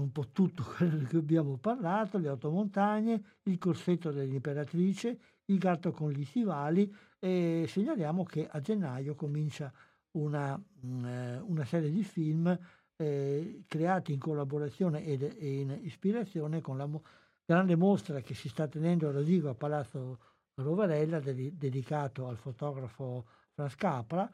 [0.00, 5.58] un po' tutto quello di cui abbiamo parlato, le otto montagne, il corsetto dell'imperatrice, il
[5.58, 9.72] gatto con gli stivali e segnaliamo che a gennaio comincia
[10.12, 12.58] una, mm, eh, una serie di film
[13.00, 17.02] eh, creati in collaborazione ed, e in ispirazione con la mo-
[17.46, 20.18] grande mostra che si sta tenendo a Rosigo a Palazzo
[20.54, 23.24] Rovarella de- dedicato al fotografo
[23.54, 24.30] Franz Capra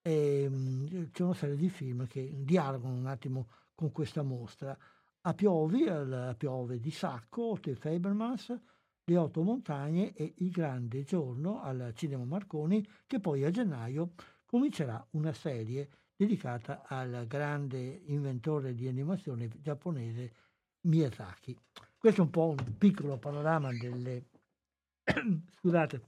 [0.00, 4.76] e mh, c'è una serie di film che dialogano un attimo con questa mostra.
[5.22, 8.58] A Piovi, a Piove di Sacco, Te Fabermans,
[9.04, 14.12] Le Otto Montagne e Il Grande Giorno al Cinema Marconi, che poi a gennaio
[14.46, 20.32] comincerà una serie dedicata al grande inventore di animazione giapponese
[20.80, 21.56] Miyazaki.
[21.96, 24.24] Questo è un po' un piccolo panorama delle,
[25.60, 26.02] scusate,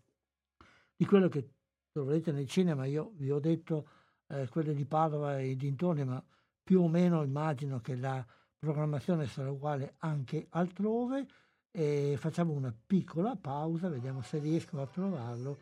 [0.97, 1.49] di quello che
[1.93, 2.87] troverete nel cinema.
[2.87, 3.89] Io vi ho detto
[4.27, 6.21] eh, quelle di Padova e dintorni, ma
[6.61, 8.27] più o meno immagino che la
[8.59, 11.25] programmazione sarà uguale anche altrove.
[11.71, 15.57] E facciamo una piccola pausa, vediamo se riesco a trovarlo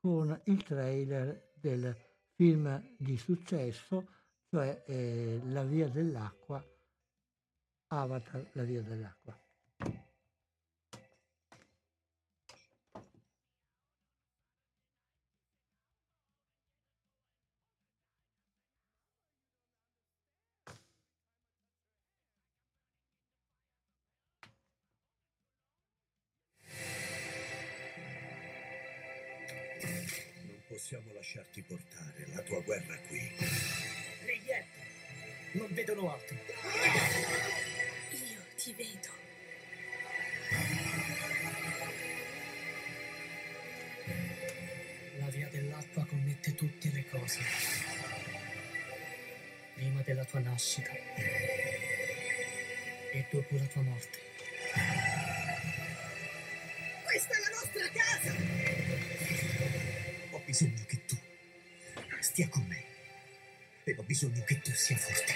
[0.00, 1.94] con il trailer del
[2.40, 4.06] film di successo,
[4.48, 6.64] cioè eh, La via dell'acqua,
[7.88, 9.38] Avatar, La via dell'acqua.
[50.60, 50.92] Nascita
[53.12, 54.18] e dopo la tua morte.
[57.02, 58.78] Questa è la nostra casa!
[60.44, 61.16] bisogno che tu
[62.20, 62.84] stia con me
[63.84, 65.29] e ho bisogno che tu sia forte.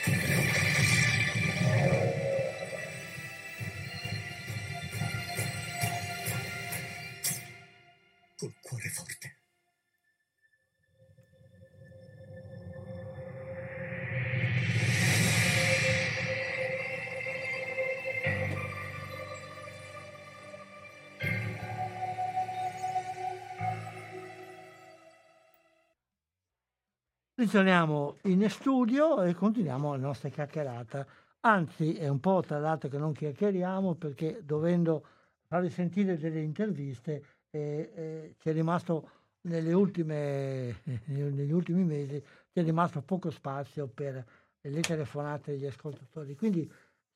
[27.45, 31.07] Ritorniamo in studio e continuiamo la nostra chiacchierata.
[31.41, 35.05] Anzi, è un po' tra l'altro che non chiacchieriamo perché dovendo
[35.47, 39.11] farvi sentire delle interviste eh, eh, ci è rimasto
[39.43, 44.25] ultime, negli ultimi mesi ci è rimasto poco spazio per
[44.63, 46.35] le telefonate degli ascoltatori.
[46.37, 46.67] Quindi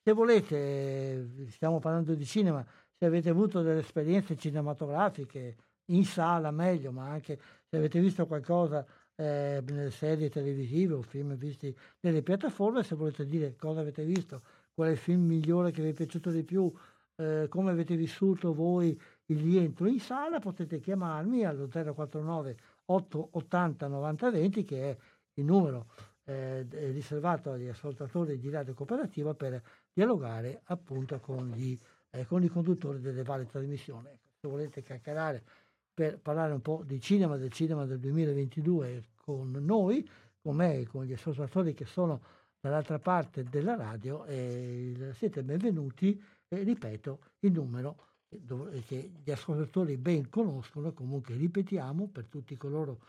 [0.02, 2.62] se volete, stiamo parlando di cinema,
[2.98, 5.56] se avete avuto delle esperienze cinematografiche
[5.86, 8.84] in sala meglio, ma anche se avete visto qualcosa
[9.20, 14.42] eh, nelle serie televisive o film visti nelle piattaforme, se volete dire cosa avete visto,
[14.72, 16.72] qual è il film migliore che vi è piaciuto di più,
[17.16, 24.64] eh, come avete vissuto voi il rientro in sala, potete chiamarmi allo 049 880 9020
[24.64, 24.96] che è
[25.34, 25.86] il numero
[26.24, 29.60] eh, riservato agli ascoltatori di Radio Cooperativa per
[29.92, 31.76] dialogare appunto con, gli,
[32.10, 34.08] eh, con i conduttori delle varie trasmissioni.
[34.40, 35.42] Se volete chiacchierare
[35.98, 40.08] per parlare un po' di cinema, del cinema del 2022 con noi,
[40.40, 42.20] con me e con gli ascoltatori che sono
[42.60, 44.24] dall'altra parte della radio.
[44.26, 47.96] E siete benvenuti e ripeto il numero
[48.86, 53.00] che gli ascoltatori ben conoscono, comunque ripetiamo per tutti coloro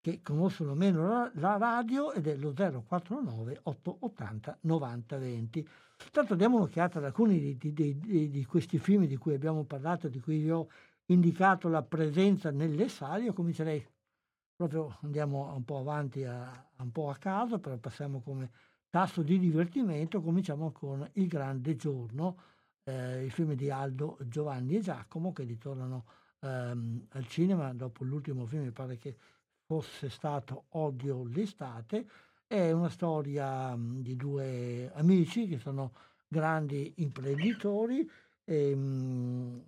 [0.00, 5.68] che conoscono meno la, la radio ed è lo 049 880 90 20.
[6.12, 10.06] Tanto diamo un'occhiata ad alcuni di, di, di, di, questi film di cui abbiamo parlato,
[10.06, 10.68] di cui vi ho
[11.10, 13.24] indicato la presenza nelle sale.
[13.24, 13.84] Io comincerei
[14.54, 18.50] proprio, andiamo un po' avanti, a, un po' a caso, però passiamo come
[18.88, 20.20] tasso di divertimento.
[20.20, 22.36] Cominciamo con Il Grande Giorno,
[22.84, 26.04] eh, il film di Aldo, Giovanni e Giacomo che ritornano
[26.40, 29.16] ehm, al cinema dopo l'ultimo film, mi pare che
[29.64, 32.06] fosse stato Odio l'estate.
[32.46, 35.92] È una storia mh, di due amici che sono
[36.26, 38.08] grandi imprenditori,
[38.44, 39.64] e, mh,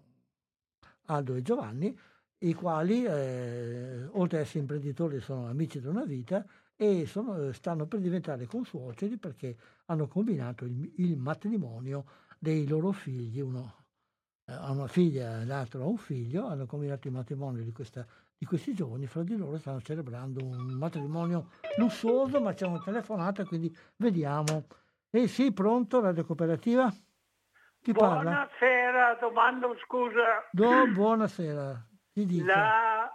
[1.07, 1.97] Aldo e Giovanni,
[2.39, 6.45] i quali, eh, oltre ad essere imprenditori, sono amici da una vita
[6.77, 12.05] e sono, stanno per diventare consuoceri perché hanno combinato il, il matrimonio
[12.39, 13.83] dei loro figli, uno
[14.45, 18.05] eh, ha una figlia, l'altro ha un figlio, hanno combinato il matrimonio di, questa,
[18.37, 23.45] di questi giovani, fra di loro stanno celebrando un matrimonio lussuoso, ma c'è una telefonata,
[23.45, 24.67] quindi vediamo.
[25.11, 26.93] Eh sì, pronto, Radio Cooperativa?
[27.83, 29.19] Chi buonasera, parla?
[29.21, 30.47] domando scusa.
[30.53, 31.85] Do, buonasera.
[32.45, 33.11] La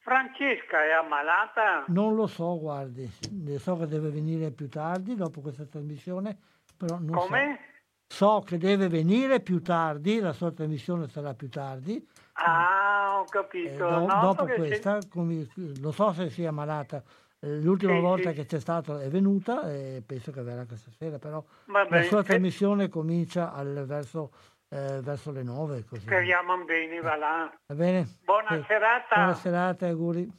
[0.00, 1.84] Francesca è ammalata?
[1.86, 3.10] Non lo so, guardi,
[3.58, 6.36] so che deve venire più tardi dopo questa trasmissione,
[6.76, 7.58] però non Come?
[8.06, 8.12] so.
[8.12, 12.06] So che deve venire più tardi, la sua trasmissione sarà più tardi.
[12.34, 13.72] Ah, ho capito.
[13.72, 17.02] Eh, do, no, dopo questa, come, non so se sia malata.
[17.42, 18.36] Eh, l'ultima sì, volta sì.
[18.36, 22.22] che c'è stata è venuta e penso che verrà questa sera, però Vabbè, la sua
[22.22, 24.30] trasmissione comincia al, verso,
[24.68, 25.84] eh, verso, le nove.
[25.84, 26.02] Così.
[26.02, 27.58] Speriamo bene, va là.
[27.66, 28.06] Va bene?
[28.22, 28.64] Buona sì.
[28.66, 29.14] serata.
[29.14, 30.30] Buona serata, auguri.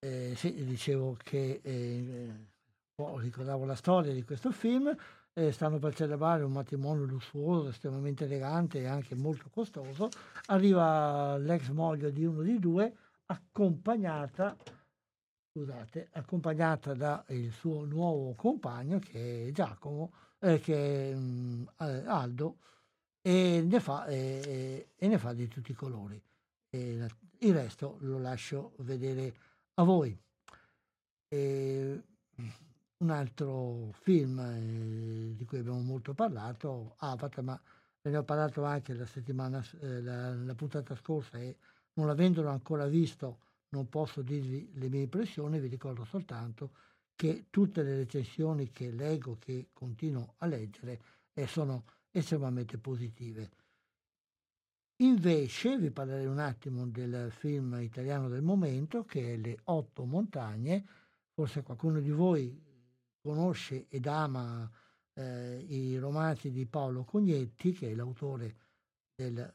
[0.00, 2.30] Eh, sì, dicevo che eh,
[3.16, 4.96] ricordavo la storia di questo film,
[5.38, 10.08] eh, stanno per celebrare un matrimonio lussuoso, estremamente elegante e anche molto costoso,
[10.46, 12.92] arriva l'ex moglie di uno di due
[13.26, 14.56] accompagnata,
[15.52, 21.66] scusate, accompagnata dal suo nuovo compagno che è Giacomo, eh, che è mh, mm,
[22.06, 22.56] Aldo,
[23.20, 26.20] e ne, fa, e ne fa di tutti i colori.
[26.70, 29.34] il resto lo lascio vedere
[29.74, 30.18] a voi.
[31.28, 32.02] E
[32.98, 37.60] un altro film eh, di cui abbiamo molto parlato, Avatar, ma
[38.00, 41.56] ne ho parlato anche la settimana, eh, la, la, puntata scorsa e
[41.94, 43.40] non avendolo ancora visto
[43.70, 46.70] non posso dirvi le mie impressioni, vi ricordo soltanto
[47.14, 51.00] che tutte le recensioni che leggo, che continuo a leggere,
[51.34, 53.50] eh, sono estremamente positive.
[55.00, 60.84] Invece vi parlerei un attimo del film italiano del momento che è Le otto montagne.
[61.34, 62.67] Forse qualcuno di voi
[63.20, 64.70] conosce ed ama
[65.14, 68.56] eh, i romanzi di Paolo Cognetti, che è l'autore
[69.14, 69.52] del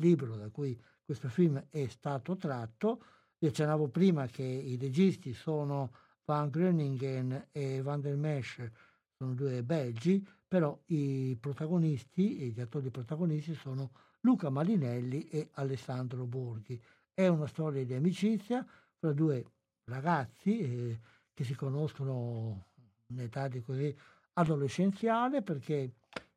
[0.00, 3.04] libro da cui questo film è stato tratto.
[3.44, 5.92] Accennavo prima che i registi sono
[6.24, 8.70] Van Groningen e Van der Mesch,
[9.18, 13.90] sono due belgi, però i protagonisti, gli attori protagonisti sono
[14.20, 16.82] Luca Marinelli e Alessandro Borghi.
[17.12, 18.66] È una storia di amicizia
[18.98, 19.44] fra due
[19.90, 21.00] ragazzi eh,
[21.34, 22.68] che si conoscono
[23.14, 23.94] in età di così
[24.34, 25.92] adolescenziale perché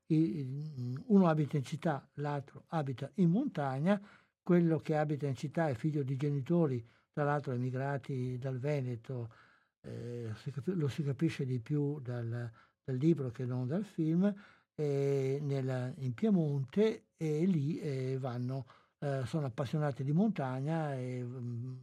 [0.07, 4.01] uno abita in città, l'altro abita in montagna,
[4.41, 9.33] quello che abita in città è figlio di genitori, tra l'altro emigrati dal Veneto,
[9.81, 10.31] eh,
[10.65, 12.49] lo si capisce di più dal,
[12.83, 14.33] dal libro che non dal film,
[14.75, 18.65] eh, nel, in Piemonte e lì eh, vanno,
[18.99, 21.75] eh, sono appassionati di montagna e, mm,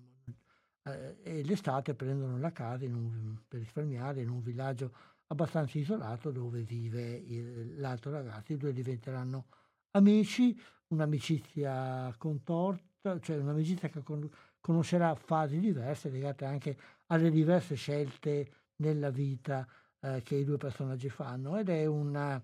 [0.85, 4.93] eh, e l'estate prendono la casa un, per risparmiare in un villaggio
[5.28, 8.53] abbastanza isolato dove vive il, l'altro ragazzo.
[8.53, 9.47] I due diventeranno
[9.93, 10.59] amici,
[10.89, 14.28] un'amicizia contorta, cioè un'amicizia che con,
[14.61, 16.76] conoscerà fasi diverse legate anche
[17.07, 19.66] alle diverse scelte nella vita
[20.01, 22.43] eh, che i due personaggi fanno ed è una,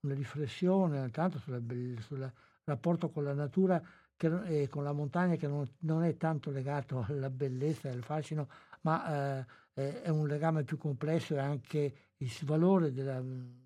[0.00, 2.32] una riflessione tanto sul
[2.64, 3.82] rapporto con la natura
[4.16, 8.02] che, e con la montagna che non, non, è tanto legato alla bellezza e al
[8.02, 8.48] fascino,
[8.82, 9.40] ma
[9.74, 13.22] eh, è un legame più complesso e anche il valore della,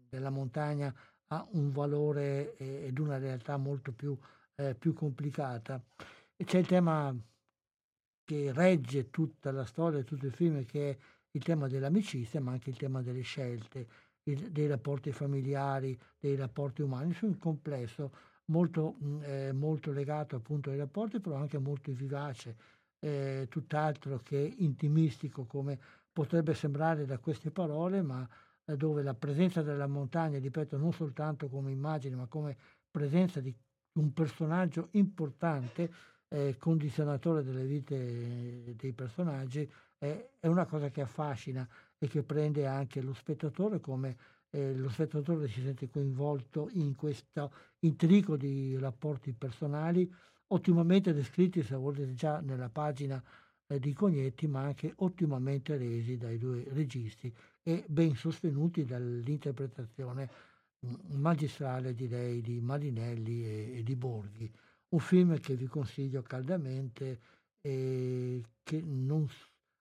[0.09, 0.94] della montagna
[1.28, 4.16] ha un valore ed una realtà molto più,
[4.55, 5.82] eh, più complicata.
[6.36, 7.14] E c'è il tema
[8.24, 10.96] che regge tutta la storia, tutto il film, che è
[11.32, 13.86] il tema dell'amicizia, ma anche il tema delle scelte
[14.22, 18.12] dei rapporti familiari, dei rapporti umani, su un complesso
[18.49, 22.57] molto, mm, eh, molto legato appunto ai rapporti, però anche molto vivace,
[23.01, 25.78] eh, tutt'altro che intimistico come
[26.12, 28.28] potrebbe sembrare da queste parole, ma
[28.64, 32.57] eh, dove la presenza della montagna, ripeto, non soltanto come immagine, ma come
[32.90, 33.55] presenza di
[33.99, 35.90] un personaggio importante,
[36.28, 41.66] eh, condizionatore delle vite dei personaggi, è una cosa che affascina
[41.99, 44.16] e che prende anche lo spettatore come
[44.51, 50.11] eh, lo spettatore si sente coinvolto in questo intrico di rapporti personali
[50.49, 53.22] ottimamente descritti, se volete, già nella pagina
[53.66, 57.32] eh, di Cognetti, ma anche ottimamente resi dai due registi
[57.62, 60.30] e ben sostenuti dall'interpretazione
[60.86, 64.51] mm, magistrale, direi, di Marinelli e, e, di Borghi.
[64.90, 67.20] Un film che vi consiglio caldamente
[67.61, 69.28] e che non,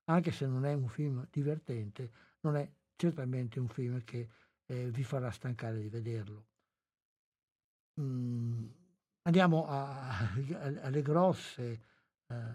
[0.06, 2.12] anche se non è un film divertente,
[2.42, 4.28] non è certamente un film che
[4.68, 6.46] eh, vi farà stancare di vederlo.
[8.00, 8.68] Mm,
[9.24, 10.32] andiamo a, a,
[10.82, 11.82] alle, grosse,
[12.28, 12.54] eh,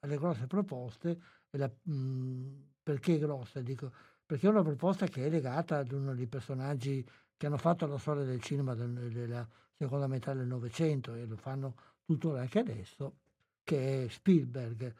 [0.00, 1.20] alle grosse proposte.
[1.50, 3.60] La, mm, perché grossa?
[3.60, 3.92] Dico,
[4.24, 7.98] perché è una proposta che è legata ad uno dei personaggi che hanno fatto la
[7.98, 11.74] storia del cinema del, della seconda metà del Novecento e lo fanno
[12.04, 13.18] tuttora anche adesso,
[13.64, 14.94] che è Spielberg,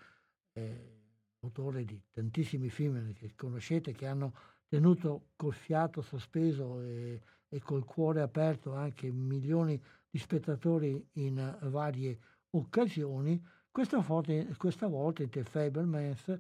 [0.53, 1.01] eh,
[1.41, 4.35] autore di tantissimi film che conoscete, che hanno
[4.73, 12.19] tenuto col fiato sospeso e, e col cuore aperto anche milioni di spettatori in varie
[12.53, 13.39] occasioni,
[13.71, 16.39] questa volta, questa volta in The Fablemans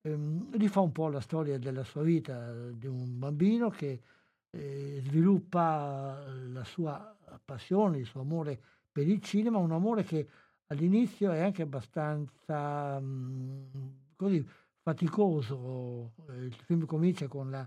[0.00, 4.00] ehm, rifà un po' la storia della sua vita, di un bambino che
[4.48, 7.14] eh, sviluppa la sua
[7.44, 8.58] passione, il suo amore
[8.90, 10.26] per il cinema, un amore che
[10.68, 14.46] all'inizio è anche abbastanza mh, mm, così
[14.84, 16.12] faticoso.
[16.28, 17.66] Il film comincia con la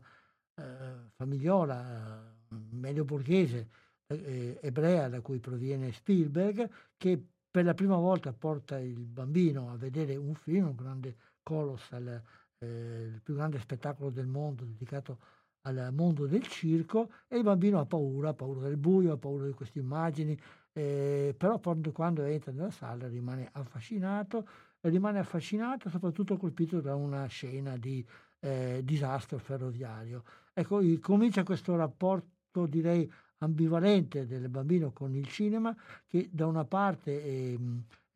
[0.55, 3.67] eh, famigliola eh, medio borghese
[4.05, 9.77] eh, ebrea da cui proviene Spielberg, che per la prima volta porta il bambino a
[9.77, 12.21] vedere un film, un grande colossal,
[12.59, 15.17] eh, il più grande spettacolo del mondo dedicato
[15.61, 19.47] al mondo del circo e il bambino ha paura, ha paura del buio, ha paura
[19.47, 20.39] di queste immagini,
[20.71, 24.47] eh, però quando, quando entra nella sala rimane affascinato
[24.89, 28.05] rimane affascinato, soprattutto colpito da una scena di
[28.39, 30.23] eh, disastro ferroviario.
[30.53, 33.09] Ecco, comincia questo rapporto, direi,
[33.39, 35.75] ambivalente del bambino con il cinema,
[36.07, 37.59] che da una parte eh,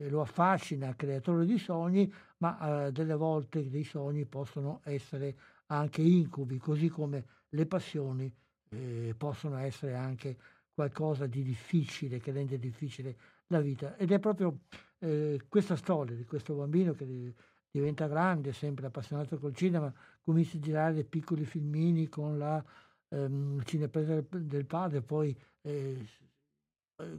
[0.09, 5.35] lo affascina, creatore di sogni, ma eh, delle volte dei sogni possono essere
[5.67, 8.33] anche incubi, così come le passioni
[8.69, 10.37] eh, possono essere anche
[10.73, 13.15] qualcosa di difficile, che rende difficile
[13.51, 13.95] la vita.
[13.97, 14.61] Ed è proprio
[14.99, 17.35] eh, questa storia di questo bambino che
[17.69, 19.93] diventa grande, sempre appassionato col cinema,
[20.23, 22.63] comincia a girare piccoli filmini con la
[23.09, 26.05] ehm, cinepresa del padre, poi eh,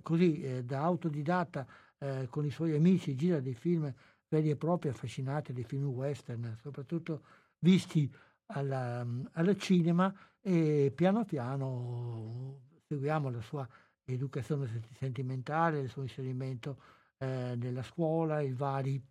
[0.03, 1.67] così eh, da autodidatta
[1.99, 3.93] eh, con i suoi amici gira dei film
[4.29, 7.23] veri e propri affascinati, dei film western, soprattutto
[7.59, 8.11] visti
[8.47, 13.69] al cinema e piano piano seguiamo la sua
[14.05, 16.81] educazione sentimentale, il suo inserimento
[17.19, 19.03] eh, nella scuola, i vari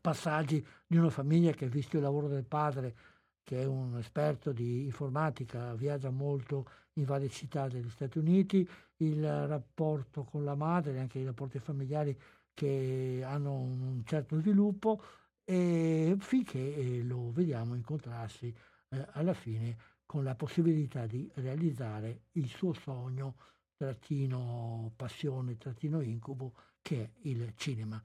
[0.00, 2.94] passaggi di una famiglia che, visto il lavoro del padre,
[3.42, 9.46] che è un esperto di informatica, viaggia molto in varie città degli Stati Uniti, il
[9.46, 12.18] rapporto con la madre, anche i rapporti familiari
[12.52, 15.02] che hanno un certo sviluppo,
[15.44, 18.54] e finché eh, lo vediamo incontrarsi
[18.90, 23.36] eh, alla fine con la possibilità di realizzare il suo sogno,
[23.80, 26.52] trattino passione, trattino incubo,
[26.82, 28.02] che è il cinema.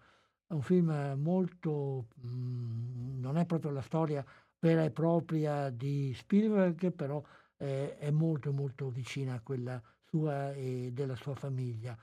[0.48, 4.24] È un film molto, mh, mm, non è proprio la storia
[4.58, 7.22] vera e propria di Spielberg, però
[7.58, 11.98] eh, è molto molto vicina a quella sua e della sua famiglia.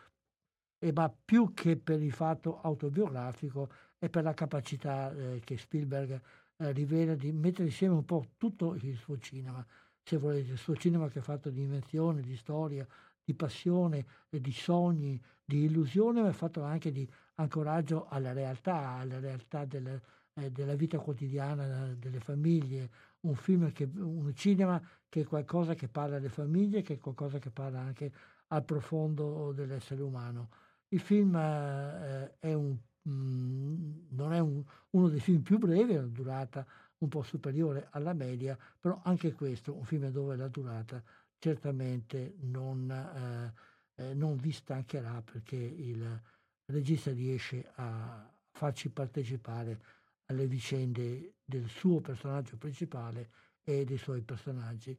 [0.79, 6.21] E, ma più che per il fatto autobiografico è per la capacità eh, che Spielberg
[6.59, 9.65] eh, rivela di mettere insieme un po' tutto il suo cinema,
[10.03, 12.87] se volete, il suo cinema che ha fatto di invenzione, di storia,
[13.25, 19.19] di passione, di sogni, di illusione, ma è fatto anche di ancoraggio alla realtà, alla
[19.19, 20.01] realtà del,
[20.35, 25.89] eh, della vita quotidiana delle famiglie, un film che, un cinema che è qualcosa che
[25.89, 28.13] parla alle famiglie, che è qualcosa che parla anche
[28.49, 30.49] al profondo dell'essere umano.
[30.89, 35.95] Il film eh, è un, mh, mm, non è un, uno dei film più brevi,
[35.95, 36.67] ha una durata
[36.99, 41.03] un po' superiore alla media, però anche questo, un film dove la durata
[41.43, 43.53] certamente non, eh,
[44.01, 46.23] eh, non vi stancherà perché il
[46.67, 49.81] regista riesce a farci partecipare
[50.27, 53.31] alle vicende del suo personaggio principale
[53.65, 54.97] e dei suoi personaggi.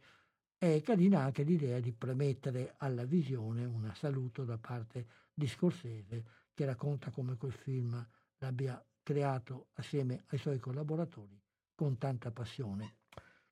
[0.57, 6.65] È carina anche l'idea di premettere alla visione un saluto da parte di Scorsese che
[6.65, 8.05] racconta come quel film
[8.39, 11.41] l'abbia creato assieme ai suoi collaboratori
[11.73, 12.97] con tanta passione.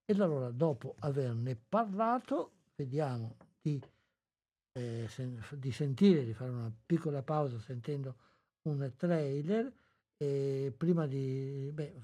[0.03, 3.79] ed allora dopo averne parlato vediamo di,
[4.73, 8.17] eh, sen- di sentire, di fare una piccola pausa sentendo
[8.63, 9.71] un trailer
[10.17, 11.69] e prima di...
[11.73, 11.95] Beh,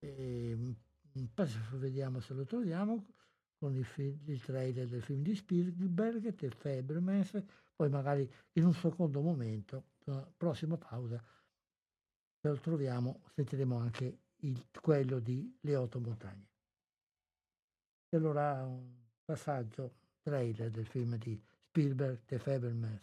[0.00, 0.76] eh,
[1.72, 3.06] vediamo se lo troviamo
[3.58, 7.42] con il, film, il trailer del film di Spielberg e Fabermans,
[7.74, 9.94] poi magari in un secondo momento,
[10.36, 11.20] prossima pausa,
[12.40, 16.46] se lo troviamo, sentiremo anche il, quello di Le Otto Montagne.
[18.10, 18.64] E allora
[19.28, 23.02] passaggio trailer del film di Spielberg The Fabermans.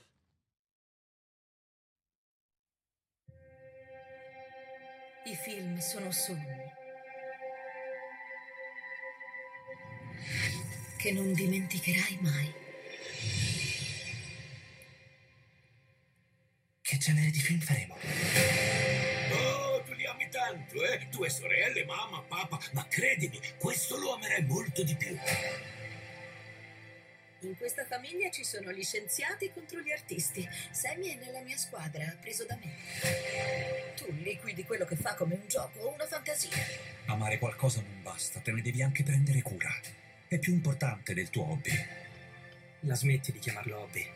[5.25, 6.73] I film sono sogni
[10.97, 12.53] che non dimenticherai mai.
[16.81, 17.93] Che genere di film faremo?
[19.31, 21.07] Oh, tu li ami tanto, eh?
[21.09, 25.15] Tue sorelle, mamma, papà, ma credimi, questo lo amerai molto di più.
[27.45, 30.47] In questa famiglia ci sono gli scienziati contro gli artisti.
[30.71, 33.93] Sammy è nella mia squadra, preso da me.
[33.95, 36.49] Tu liquidi quello che fa come un gioco o una fantasia.
[37.05, 39.69] Amare qualcosa non basta, te ne devi anche prendere cura.
[40.27, 41.71] È più importante del tuo hobby.
[42.79, 44.11] La smetti di chiamarlo hobby.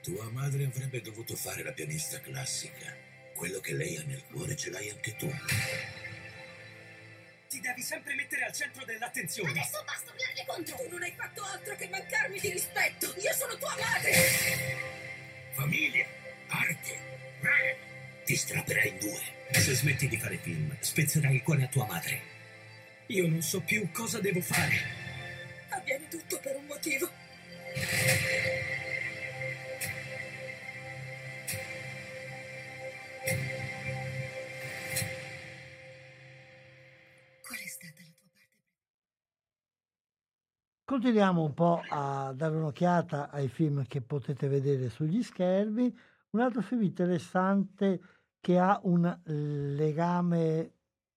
[0.00, 2.96] Tua madre avrebbe dovuto fare la pianista classica.
[3.34, 5.30] Quello che lei ha nel cuore ce l'hai anche tu.
[7.48, 9.50] Ti devi sempre mettere al centro dell'attenzione.
[9.50, 10.76] Adesso basta urlarle contro!
[10.76, 13.14] Tu non hai fatto altro che mancarmi di rispetto!
[13.20, 14.12] Io sono tua madre!
[15.52, 16.06] Famiglia,
[16.48, 16.92] arte,
[17.42, 17.76] eh,
[18.24, 19.22] ti strapperai in due.
[19.52, 22.20] Se smetti di fare film, spezzerai il cuore a tua madre.
[23.06, 25.07] Io non so più cosa devo fare.
[41.00, 45.96] Continuiamo un po' a dare un'occhiata ai film che potete vedere sugli schermi.
[46.30, 48.00] Un altro film interessante
[48.40, 50.72] che ha un legame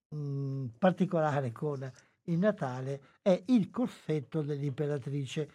[0.09, 1.91] mh, mm, particolare con
[2.25, 5.49] il Natale è il corsetto dell'imperatrice.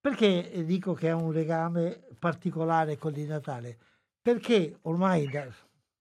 [0.00, 3.78] Perché dico che ha un legame particolare con il Natale?
[4.22, 5.44] Perché ormai da,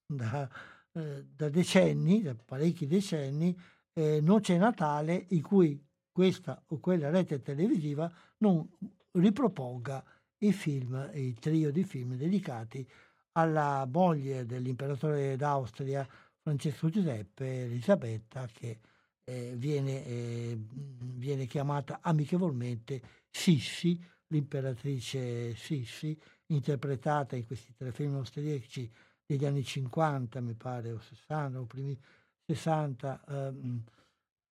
[0.05, 0.47] da,
[0.91, 3.57] eh, da decenni, da parecchi decenni,
[3.91, 5.83] eh, non c'è Natale in cui
[6.15, 8.65] questa o quella rete televisiva non
[9.11, 10.01] riproponga
[10.37, 12.87] i film, il trio di film dedicati
[13.33, 16.07] alla moglie dell'imperatore d'Austria
[16.41, 18.79] Francesco Giuseppe Elisabetta che
[19.25, 28.89] eh, viene, eh, viene, chiamata amichevolmente Sissi, l'imperatrice Sissi, interpretata in questi tre film austriaci
[29.25, 31.99] degli anni 50, mi pare, o 60, o primi
[32.45, 33.83] 60, ehm,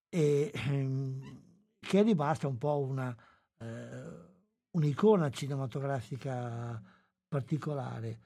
[0.10, 1.52] e, ehm,
[1.84, 3.16] che è rimasta un po' una,
[3.60, 3.66] eh,
[4.72, 6.82] un'icona cinematografica
[7.28, 8.20] particolare.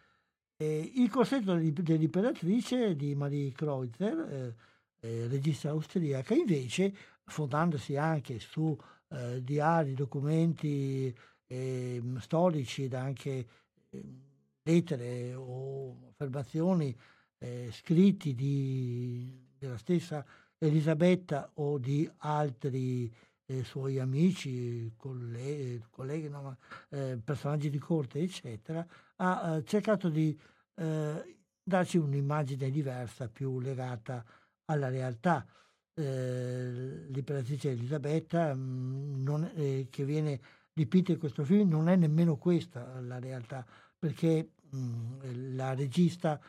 [0.56, 4.56] Eh, il corsetto dell'imperatrice di Marie Kreutzer, eh,
[5.00, 6.94] eh, regista austriaca, invece,
[7.26, 8.78] fondandosi anche su
[9.10, 11.16] eh, diari, documenti
[11.48, 13.48] ehm, storici ed anche
[13.90, 14.22] ehm,
[14.64, 16.96] lettere o affermazioni
[17.40, 20.26] eh, scritti di, della stessa
[20.60, 23.14] Elisabetta o di altri
[23.48, 26.58] eh, suoi amici, colleghi, colleghi no,
[26.90, 28.86] eh, personaggi di corte, eccetera,
[29.16, 30.38] ha eh, cercato di
[30.76, 34.24] eh, darci un'immagine diversa, più legata
[34.66, 35.46] alla realtà.
[35.94, 39.52] Eh, l'imperatrice Elisabetta, mh, mm, non,
[39.90, 40.40] che viene
[40.74, 43.66] dipinta in questo film, non è nemmeno questa la realtà,
[43.98, 46.40] perché mh, mm, la regista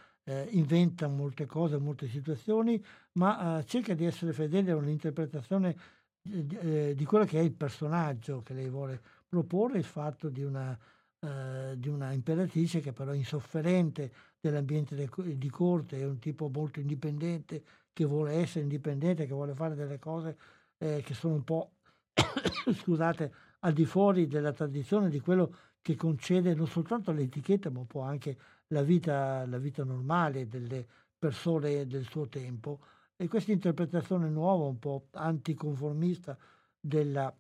[0.51, 5.75] inventa molte cose, molte situazioni, ma cerca di essere fedele a un'interpretazione
[6.23, 10.77] eh, di quello che è il personaggio che lei vuole proporre, il fatto di una,
[11.21, 16.49] eh, di una imperatrice che però è insofferente dell'ambiente de, di corte, è un tipo
[16.49, 17.63] molto indipendente,
[17.93, 20.37] che vuole essere indipendente, che vuole fare delle cose
[20.79, 21.73] eh, che sono un po',
[22.75, 25.53] scusate, al di fuori della tradizione, di quello
[25.83, 28.37] che concede non soltanto l'etichetta, ma un po' anche
[28.69, 30.87] la vita, la vita normale delle
[31.19, 32.81] persone del suo tempo.
[33.21, 36.39] E questa interpretazione nuova, un po' anticonformista
[36.79, 37.37] della,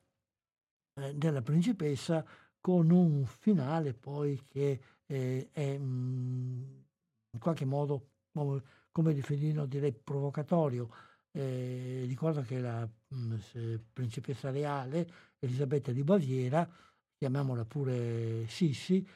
[0.95, 2.27] eh, della principessa,
[2.61, 6.63] con un finale poi che eh, è mh, mm,
[7.31, 8.09] in qualche modo,
[8.91, 10.91] come definirlo, direi provocatorio.
[11.31, 15.09] Eh, ricordo che la mh, mm, principessa reale,
[15.39, 16.69] Elisabetta di Baviera,
[17.17, 19.07] chiamiamola pure Sissi,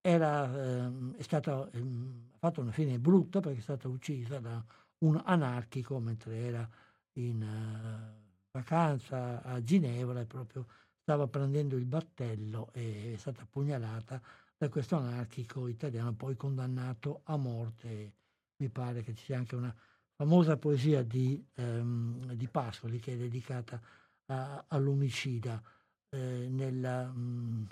[0.00, 4.64] era, eh, è stata, eh, ha fatto una fine brutta perché è stata uccisa da
[5.04, 6.68] un anarchico mentre era
[7.14, 10.66] in uh, vacanza a Ginevra e proprio
[11.02, 14.20] stava prendendo il battello e è stata pugnalata
[14.56, 18.12] da questo anarchico italiano, poi condannato a morte.
[18.56, 19.74] Mi pare che ci sia anche una
[20.14, 23.80] famosa poesia di, um, di Pascoli che è dedicata
[24.26, 25.62] a, all'omicida.
[26.12, 27.68] Eh, nella, mh,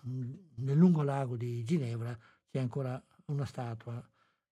[0.57, 2.17] nel lungo lago di Ginevra
[2.49, 4.03] c'è ancora una statua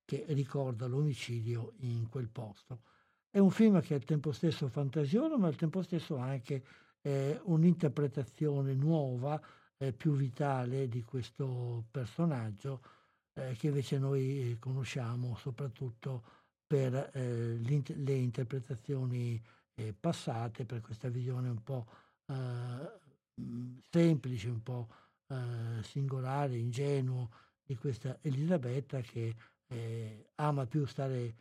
[0.07, 2.81] che ricorda l'omicidio in quel posto.
[3.29, 6.65] È un film che è al tempo stesso fantasioso, ma al tempo stesso anche
[7.03, 9.39] eh, un'interpretazione nuova,
[9.77, 12.81] eh, più vitale di questo personaggio,
[13.35, 16.23] eh, che invece noi conosciamo soprattutto
[16.67, 19.43] per eh, le interpretazioni
[19.75, 21.87] eh, passate, per questa visione un po'
[22.27, 22.35] eh,
[23.91, 24.89] semplice, un po'
[25.83, 27.31] singolare, ingenuo
[27.65, 29.35] di questa Elisabetta che
[29.69, 31.35] eh, ama più stare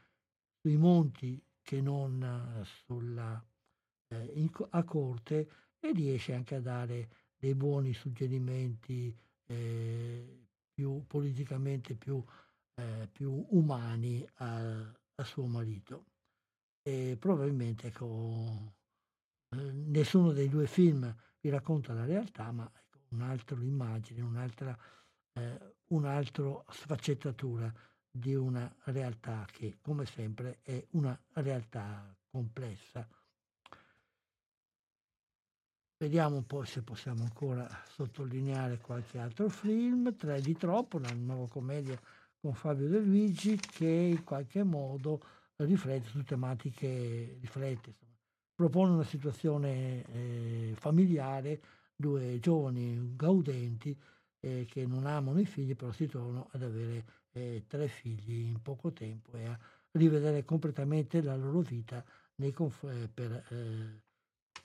[0.62, 3.44] sui monti che non sulla,
[4.08, 5.50] eh, in, a corte
[5.80, 9.16] e riesce anche a dare dei buoni suggerimenti
[9.48, 12.24] eh, più politicamente più,
[12.76, 14.80] eh, più umani a,
[15.16, 16.06] a, suo marito.
[16.82, 18.74] E probabilmente ecco,
[19.56, 24.78] eh, nessuno dei due film vi racconta la realtà, ma ecco, un'altra immagine, un'altra,
[25.34, 27.74] eh, un'altra sfaccettatura
[28.18, 33.06] di una realtà che, come sempre, è una realtà complessa.
[35.98, 40.16] Vediamo un po' se possiamo ancora sottolineare qualche altro film.
[40.16, 42.00] Tre di troppo, una nuova commedia
[42.40, 45.22] con Fabio De Luigi che in qualche modo
[45.58, 48.18] riflette su tematiche, riflette, insomma,
[48.54, 51.62] propone una situazione eh, familiare,
[51.94, 53.98] due giovani gaudenti
[54.40, 58.62] eh, che non amano i figli però si trovano ad avere eh, tre figli in
[58.62, 59.60] poco tempo e a
[59.92, 62.04] rivedere completamente la loro vita
[62.54, 64.02] conf- eh, per, eh,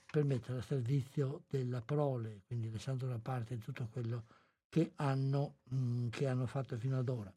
[0.09, 4.25] per, mettere a servizio della prole, quindi lasciando da parte tutto quello
[4.69, 7.33] che hanno, mh, mm, che hanno fatto fino ad ora.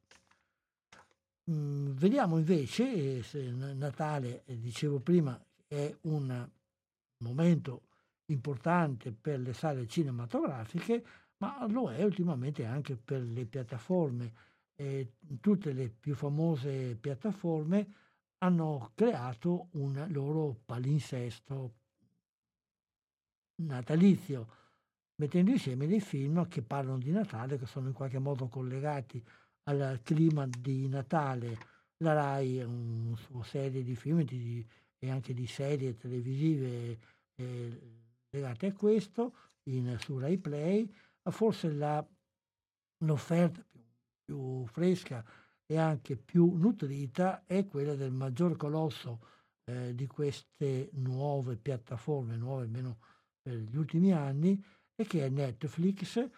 [1.50, 6.48] Mm, vediamo invece, se Natale, eh, dicevo prima, è un
[7.18, 7.82] momento
[8.26, 11.04] importante per le sale cinematografiche,
[11.38, 14.32] ma lo è ultimamente anche per le piattaforme
[14.76, 18.02] eh, tutte le più famose piattaforme
[18.38, 21.74] hanno creato un loro palinsesto
[23.56, 24.48] natalizio,
[25.16, 29.24] mettendo insieme dei film che parlano di Natale, che sono in qualche modo collegati
[29.64, 31.72] al clima di Natale.
[31.98, 34.66] La RAI è una sua serie di film di,
[34.98, 36.98] e anche di serie televisive
[37.36, 37.80] eh,
[38.30, 39.34] legate a questo,
[39.70, 40.92] in, su Rai Play,
[41.30, 42.04] forse la,
[42.98, 43.64] l'offerta
[44.24, 45.24] più fresca
[45.66, 49.20] e anche più nutrita è quella del maggior colosso
[49.64, 52.98] eh, di queste nuove piattaforme, nuove almeno
[53.40, 54.62] per gli ultimi anni,
[54.94, 56.28] e che è Netflix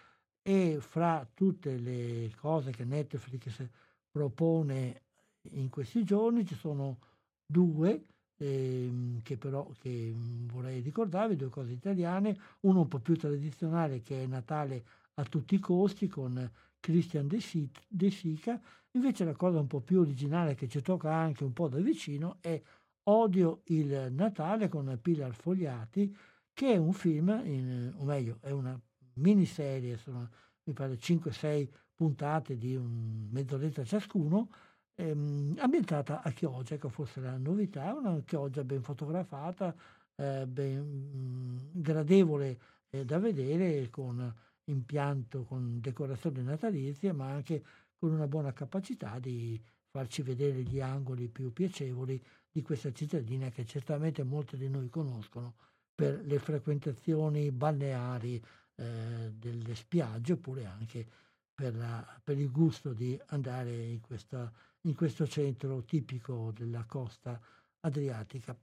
[0.43, 3.69] e fra tutte le cose che Netflix
[4.11, 5.03] propone
[5.51, 6.99] in questi giorni ci sono
[7.45, 8.07] due
[8.39, 14.23] ehm, che però che vorrei ricordarvi, due cose italiane, uno un po' più tradizionale che
[14.23, 14.85] è Natale
[15.15, 16.51] a tutti i costi con
[16.87, 18.61] Christian De Sica,
[18.93, 22.37] invece la cosa un po' più originale che ci tocca anche un po' da vicino
[22.41, 22.63] è
[23.09, 26.17] Odio il Natale con Pilar Fogliati,
[26.53, 28.81] che è un film, in, o meglio, è una
[29.15, 30.31] miniserie, sono
[30.63, 34.49] mi pare 5-6 puntate di mezz'oretta ciascuno,
[34.95, 39.75] ehm, ambientata a Chioggia, che forse è la novità, una Chioggia ben fotografata,
[40.15, 42.59] eh, ben mh, mm, gradevole
[42.91, 44.33] eh, da vedere, con
[44.67, 47.63] impianto con decorazioni natalizie, ma anche
[47.99, 49.61] con una buona capacità di
[49.91, 55.55] farci vedere gli angoli più piacevoli di questa cittadina che certamente molti di noi conoscono
[55.95, 58.43] per le frequentazioni balneari
[58.75, 61.07] eh, delle spiagge oppure anche
[61.55, 64.53] per, la, per, il gusto di andare in, questa,
[64.83, 67.41] in, questo centro tipico della costa
[67.81, 68.55] adriatica.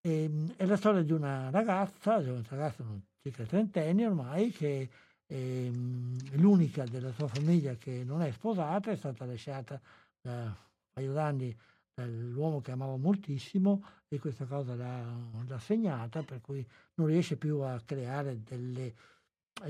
[0.00, 2.84] E, ehm, è la storia di una ragazza, di una ragazza
[3.22, 4.90] circa trentenne ormai, che
[5.30, 9.80] Ehm, l'unica della sua famiglia che non è sposata, è stata lasciata
[10.20, 10.54] da un
[10.92, 11.56] paio d'anni
[11.92, 15.04] dall'uomo che amava moltissimo e questa cosa l'ha,
[15.46, 18.94] l'ha segnata, per cui non riesce più a creare delle,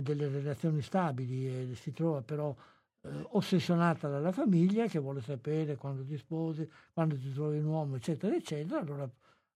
[0.01, 2.55] delle relazioni stabili e si trova però
[3.03, 7.97] eh, ossessionata dalla famiglia che vuole sapere quando ti sposi, quando ti trovi un uomo,
[7.97, 8.81] eccetera, eccetera.
[8.81, 9.11] Allora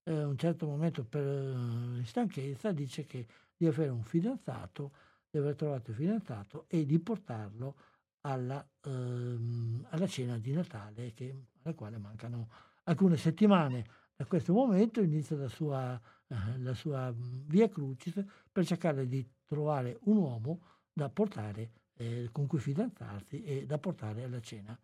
[0.05, 3.26] eh, a un certo momento per eh, stanchezza dice che
[3.57, 4.92] deve avere un fidanzato
[5.32, 7.76] di aver trovato il fidanzato e di portarlo
[8.20, 12.50] alla, ehm, alla cena di Natale, che, alla quale mancano
[12.84, 13.86] alcune settimane.
[14.14, 18.22] Da questo momento inizia la sua, eh, la sua via crucis
[18.52, 20.60] per cercare di trovare un uomo
[20.92, 24.78] da portare, eh, con cui fidanzarsi e da portare alla cena.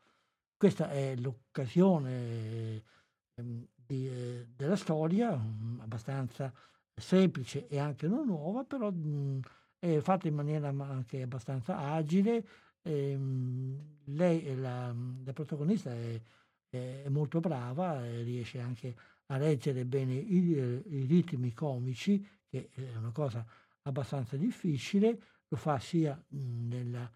[0.57, 2.83] Questa è l'occasione
[3.35, 6.51] ehm, di, eh, della storia, mh, abbastanza
[6.95, 9.41] semplice e anche non nuova, però mh,
[9.79, 12.45] è fatta in maniera anche abbastanza agile.
[12.83, 16.21] Ehm, lei, la, la protagonista, è,
[16.71, 18.95] è, molto brava, riesce anche
[19.27, 23.45] a reggere bene i, i, ritmi comici, che è una cosa
[23.83, 27.11] abbastanza difficile, lo fa sia nella,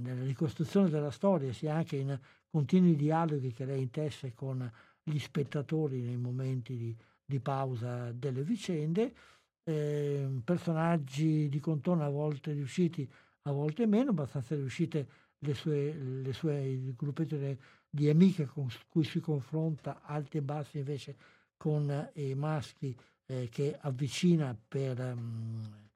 [0.00, 2.18] nella ricostruzione della storia, sia anche in
[2.50, 4.70] continui dialoghi che lei intesse con
[5.02, 9.12] gli spettatori nei momenti di, di pausa delle vicende,
[9.64, 13.08] eh, personaggi di contorno a volte riusciti,
[13.42, 15.06] a volte meno, abbastanza riuscite
[15.38, 17.36] le sue, le sue il gruppetto
[17.88, 21.16] di amiche con cui si confronta alti e bassi invece
[21.56, 22.96] con eh, i maschi
[23.26, 25.88] eh, che avvicina per, um,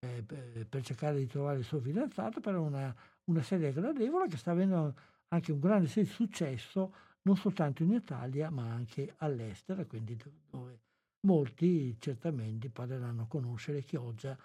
[0.00, 4.52] eh, per, cercare di trovare il suo fidanzato, però una, una serie gradevole che sta
[4.52, 4.94] avendo
[5.28, 10.16] anche un grande successo non soltanto in Italia ma anche all'estero, quindi
[10.48, 10.78] dove
[11.26, 14.38] molti certamente potranno conoscere Chioggia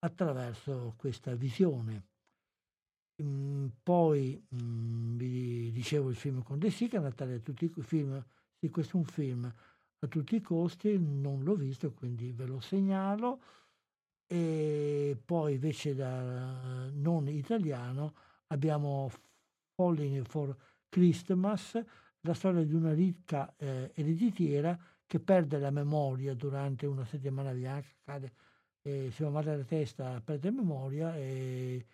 [0.00, 2.08] attraverso questa visione.
[3.22, 8.22] Mm, poi mm, vi dicevo il film con De Sica, Natale a tutti i film,
[8.58, 9.44] sì, questo è un film
[10.00, 13.40] a tutti i costi, non l'ho visto, quindi ve lo segnalo.
[14.26, 18.14] E poi invece da non italiano
[18.48, 19.10] abbiamo
[19.74, 20.56] Falling for
[20.88, 21.80] Christmas,
[22.20, 24.78] la storia di una ricca eh, ereditiera
[25.14, 28.32] che perde la memoria durante una settimana bianca, cade,
[28.82, 31.86] eh, si va male la testa, perde memoria e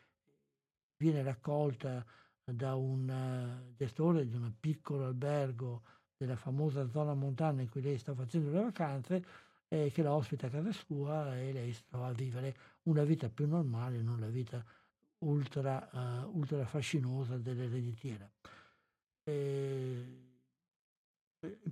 [0.97, 2.03] viene raccolta
[2.43, 5.83] da un uh, gestore di un piccolo albergo
[6.17, 9.25] della famosa zona montana in cui lei sta facendo le vacanze
[9.69, 13.47] eh, che la ospita a casa sua e lei trova a vivere una vita più
[13.47, 14.65] normale, non la vita
[15.19, 18.27] ultra, uh, ultra fascinosa dell'ereditiera.
[19.25, 20.30] Eh,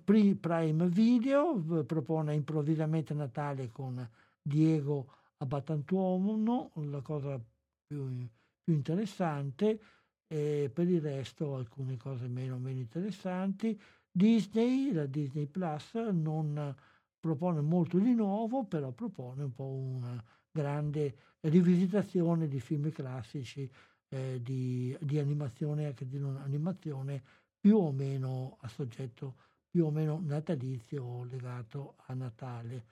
[0.03, 4.09] Prime Video propone improvvisamente Natale con
[4.41, 7.39] Diego Abbatantuomo, la cosa
[7.87, 8.27] più,
[8.63, 9.81] più interessante,
[10.27, 13.79] e per il resto alcune cose meno, meno interessanti.
[14.11, 16.75] Disney, la Disney Plus, non
[17.21, 23.71] propone molto di nuovo, però propone un po' una grande rivisitazione di film classici
[24.09, 27.23] eh, di, di, animazione, anche di non animazione,
[27.61, 29.35] più o meno a soggetto
[29.71, 32.85] più o meno natalizio legato a Natale.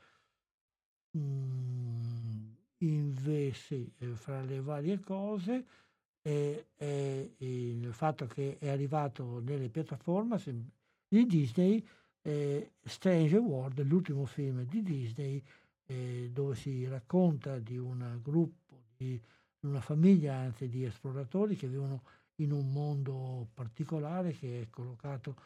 [1.16, 5.64] Mm, invece, eh, fra le varie cose,
[6.20, 10.38] è, è, il fatto che è arrivato nelle piattaforme
[11.08, 11.86] di Disney
[12.22, 15.42] eh, Strange World, l'ultimo film di Disney,
[15.86, 19.20] eh, dove si racconta di un gruppo, di
[19.60, 22.02] una famiglia anzi di esploratori che vivono
[22.36, 25.36] in un mondo particolare che è collocato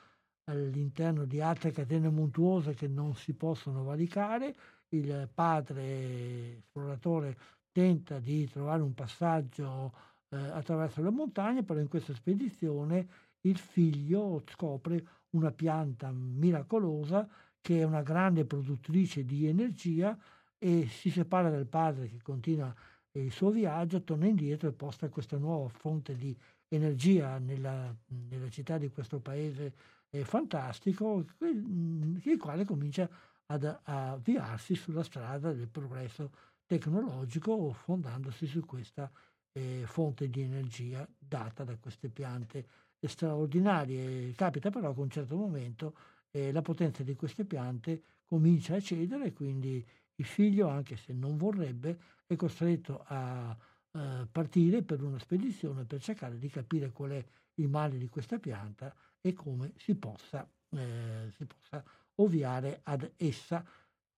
[0.51, 4.55] all'interno di altre catene montuose che non si possono valicare.
[4.89, 7.37] Il padre esploratore
[7.73, 9.93] tenta di trovare un passaggio
[10.31, 13.09] eh, attraverso le montagne, però in questa spedizione
[13.43, 17.29] il figlio scopre una pianta miracolosa
[17.61, 20.19] che è una grande produttrice di energia
[20.59, 22.75] e si separa dal padre che continua
[23.13, 26.37] il suo viaggio, torna indietro e posta questa nuova fonte di
[26.69, 27.95] energia nella,
[28.29, 29.73] nella città di questo paese
[30.25, 33.09] fantastico, il quale comincia
[33.47, 36.31] ad avviarsi sulla strada del progresso
[36.67, 39.11] tecnologico fondandosi su questa
[39.53, 42.67] eh, fonte di energia data da queste piante
[43.01, 44.33] straordinarie.
[44.35, 45.95] Capita però che a un certo momento
[46.31, 49.85] eh, la potenza di queste piante comincia a cedere quindi
[50.15, 53.57] il figlio, anche se non vorrebbe, è costretto a
[53.93, 58.39] eh, partire per una spedizione per cercare di capire qual è il male di questa
[58.39, 61.85] pianta e come si possa, eh, si possa
[62.17, 63.65] ovviare ad essa.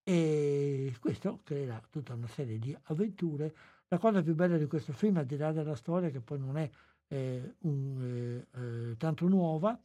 [0.05, 3.55] E questo creerà tutta una serie di avventure.
[3.87, 6.57] La cosa più bella di questo film, al di là della storia, che poi non
[6.57, 6.69] è
[7.07, 9.79] eh, un, eh, eh tanto nuova,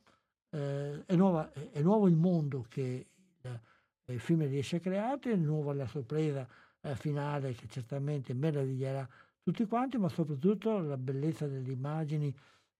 [0.51, 3.07] eh, è, nuova, è, nuovo il mondo che
[3.41, 3.61] il,
[4.07, 6.49] il film riesce a creare, è nuova la sorpresa
[6.81, 9.07] eh, finale che certamente meraviglierà
[9.43, 12.35] tutti quanti, ma soprattutto la bellezza delle immagini,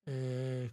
[0.05, 0.69] eh,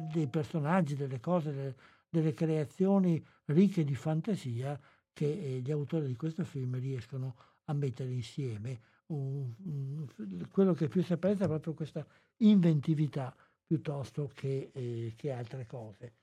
[0.00, 1.74] dei personaggi, delle cose, delle,
[2.08, 4.78] delle, creazioni ricche di fantasia
[5.12, 8.92] che eh, gli autori di questo film riescono a mettere insieme.
[9.06, 12.04] Un, un, quello che più si apprezza è proprio questa
[12.38, 13.34] inventività
[13.66, 16.14] piuttosto che, eh, che altre cose.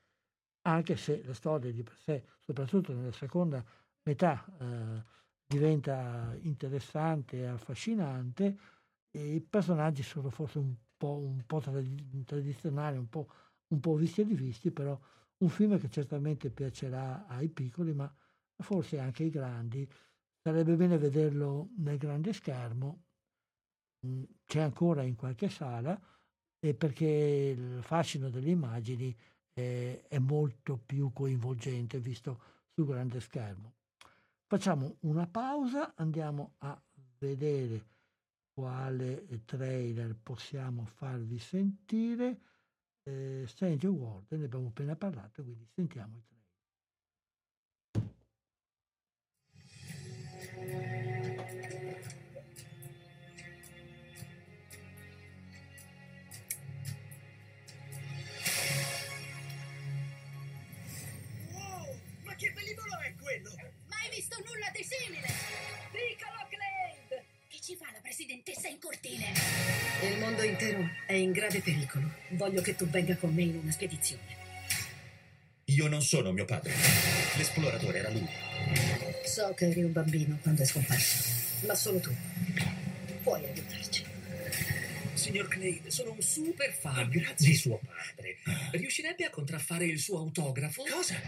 [0.63, 3.63] anche se la storia di per sé, soprattutto nella seconda
[4.03, 5.03] metà, eh,
[5.47, 8.57] diventa interessante e affascinante
[9.11, 13.27] e i personaggi sono forse un po', un po trad- tradizionali, un po',
[13.71, 14.99] un po' visti e rivisti, però
[15.37, 18.13] un film che certamente piacerà ai piccoli, ma
[18.57, 19.89] forse anche ai grandi.
[20.41, 23.03] Sarebbe bene vederlo nel grande schermo,
[24.05, 25.99] mm, c'è ancora in qualche sala,
[26.59, 29.15] perché il fascino delle immagini
[29.51, 32.39] è, è molto più coinvolgente visto
[32.73, 33.73] sul grande schermo.
[34.45, 36.79] Facciamo una pausa, andiamo a
[37.17, 37.85] vedere
[38.53, 42.39] quale trailer possiamo farvi sentire.
[43.03, 46.39] Eh, Stranger World, ne abbiamo appena parlato, quindi sentiamo il trailer.
[68.21, 69.25] Presidentessa in cortile?
[70.03, 72.11] Il mondo intero è in grave pericolo.
[72.29, 74.37] Voglio che tu venga con me in una spedizione.
[75.65, 76.71] Io non sono mio padre.
[77.37, 78.27] L'esploratore era lui.
[79.25, 82.15] So che eri un bambino quando è scomparso, ma solo tu
[83.23, 84.05] puoi aiutarci.
[85.13, 88.37] Signor Clade, sono un super fan di suo padre.
[88.71, 90.83] Riuscirebbe a contraffare il suo autografo?
[90.83, 91.19] Cosa?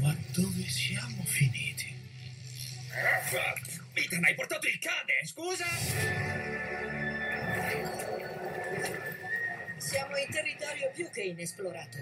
[0.00, 1.93] Ma dove siamo finiti?
[3.94, 5.26] Ethan, hai portato il cane!
[5.26, 5.66] Scusa?
[9.76, 11.98] Siamo in territorio più che inesplorato.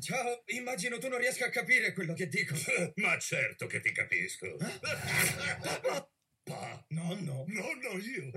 [0.00, 2.54] Ciao, immagino tu non riesca a capire quello che dico.
[2.96, 4.56] Ma certo che ti capisco.
[6.44, 7.44] Papà, nonno.
[7.48, 8.30] Nonno io.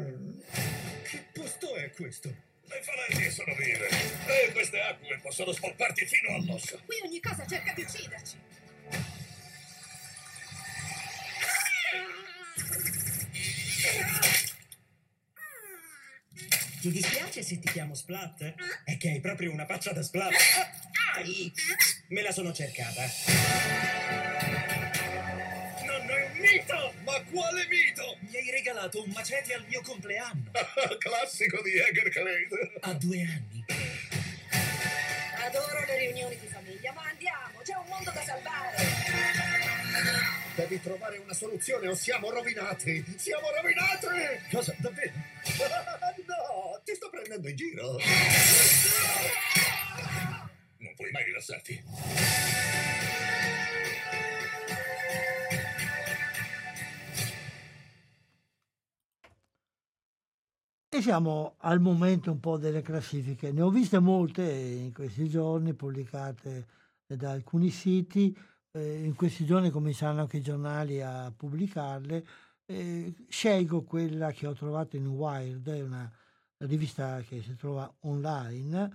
[1.04, 2.47] Che posto è questo?
[2.70, 6.82] Le faleglie sono vive e queste acque possono spolparti fino all'osso.
[6.86, 8.36] Qui ogni cosa cerca di ucciderci.
[16.82, 18.54] Ti dispiace se ti chiamo Splat?
[18.84, 20.34] È che hai proprio una faccia da Splat.
[21.16, 21.52] Ai!
[22.10, 23.04] Me la sono cercata.
[25.86, 26.97] Nonno è un mito!
[27.32, 28.18] Quale mito?
[28.22, 30.52] Mi hai regalato un macete al mio compleanno.
[30.98, 32.72] Classico di Eger Clade.
[32.82, 33.66] A due anni.
[35.46, 38.76] Adoro le riunioni di famiglia, ma andiamo, c'è un mondo da salvare.
[40.56, 43.04] Devi trovare una soluzione o siamo rovinati.
[43.18, 44.08] Siamo rovinati!
[44.50, 44.74] Cosa?
[44.80, 45.12] Davvero?
[46.26, 47.98] no, ti sto prendendo in giro.
[50.80, 51.84] Non puoi mai rilassarti.
[60.90, 63.52] E siamo al momento un po' delle classifiche.
[63.52, 66.66] Ne ho viste molte in questi giorni, pubblicate
[67.06, 68.36] da alcuni siti.
[68.72, 72.26] Eh, in questi giorni cominceranno anche i giornali a pubblicarle.
[72.66, 76.10] Eh, scelgo quella che ho trovato in Wired, è una
[76.60, 78.92] rivista che si trova online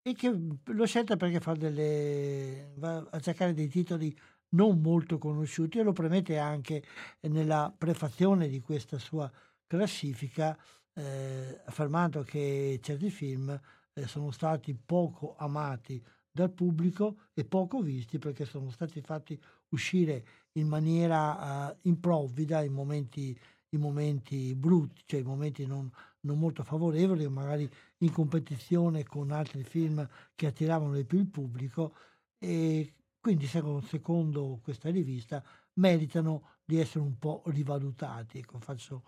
[0.00, 0.34] e che
[0.64, 4.16] l'ho scelta perché fa delle, va a cercare dei titoli
[4.50, 6.82] non molto conosciuti e lo premette anche
[7.20, 9.30] nella prefazione di questa sua
[9.66, 10.56] classifica
[10.94, 13.58] eh, affermando che certi film
[13.92, 20.24] eh, sono stati poco amati dal pubblico e poco visti perché sono stati fatti uscire
[20.52, 23.38] in maniera uh, improvvida in momenti,
[23.70, 25.90] in momenti brutti, cioè in momenti non,
[26.20, 27.68] non molto favorevoli, magari
[27.98, 31.94] in competizione con altri film che attiravano di più il pubblico
[32.38, 35.42] e quindi secondo, secondo questa rivista
[35.74, 38.38] meritano di essere un po' rivalutati.
[38.38, 39.02] Ecco, faccio,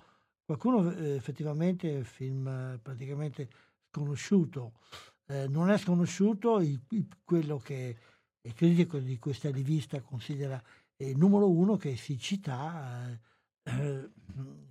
[0.47, 3.51] qualcuno eh, effettivamente è un film eh, praticamente
[3.91, 4.79] sconosciuto,
[5.27, 7.97] eh, non è sconosciuto il, il, quello che
[8.41, 10.63] il critico di questa rivista considera
[10.99, 13.19] il numero uno che si cita,
[13.65, 14.11] eh,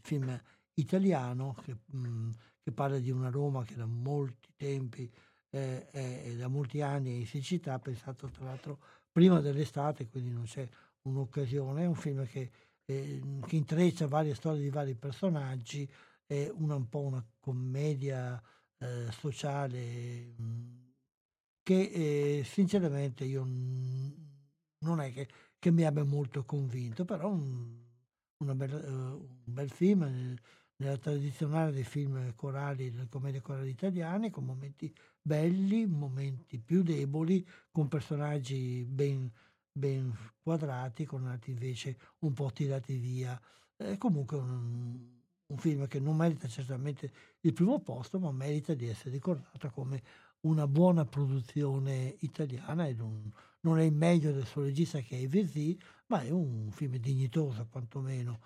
[0.02, 0.42] film
[0.76, 2.30] italiano che, mh,
[2.64, 5.12] che, parla di una Roma che da molti tempi
[5.50, 8.80] eh, è, da molti anni è in siccità, pensato tra l'altro
[9.12, 10.68] prima dell'estate, quindi non c'è
[11.04, 12.52] un'occasione, è un film che,
[12.86, 15.90] eh, che intreccia varie storie di vari personaggi,
[16.26, 18.42] è una, un po' una commedia
[18.78, 20.86] eh, sociale mh,
[21.64, 25.28] che eh, sinceramente io non è che,
[25.60, 27.82] che, mi abbia molto convinto, però un,
[28.38, 30.36] bella, uh, un bel film eh,
[30.78, 37.48] nella tradizionale dei film corali, delle commedie corali italiane, con momenti belli, momenti più deboli,
[37.72, 39.32] con personaggi ben,
[39.78, 43.40] ben quadrati, con altri invece un po' tirati via
[43.76, 44.98] È comunque un,
[45.48, 47.12] un film che non merita certamente
[47.42, 50.02] il primo posto, ma merita di essere ricordato come
[50.42, 53.30] una buona produzione italiana ed un,
[53.62, 55.78] non è il meglio del suo regista che è Vezzi,
[56.08, 58.40] ma è un film dignitoso quantomeno.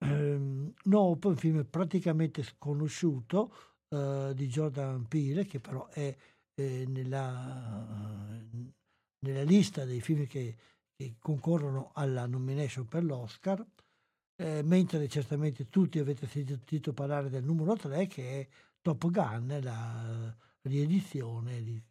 [0.00, 3.52] Ehm, no, poi un film praticamente sconosciuto
[3.90, 6.16] eh, di Jordan Peele, che però è
[6.54, 8.42] eh, nella,
[9.24, 10.56] nella, lista dei film che,
[10.94, 13.64] che, concorrono alla nomination per l'Oscar,
[14.36, 18.48] eh, mentre certamente tutti avete sentito parlare del numero 3 che è
[18.80, 21.82] Top Gun, la riedizione, di,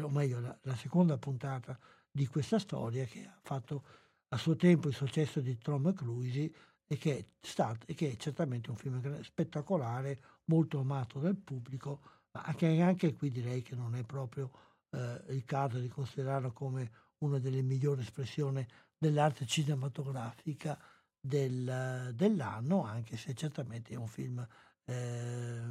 [0.00, 1.78] o meglio la, la seconda puntata
[2.10, 3.84] di questa storia che ha fatto
[4.28, 6.52] a suo tempo il successo di Tom Cruise
[6.86, 12.00] e che è, stato, e che è certamente un film spettacolare, molto amato dal pubblico,
[12.32, 14.50] ma anche, anche qui direi che non è proprio
[14.92, 18.66] eh, il caso di considerarlo come una delle migliori espressioni
[18.96, 20.78] dell'arte cinematografica
[21.20, 24.46] del, dell'anno, anche se certamente è un film
[24.84, 25.62] eh,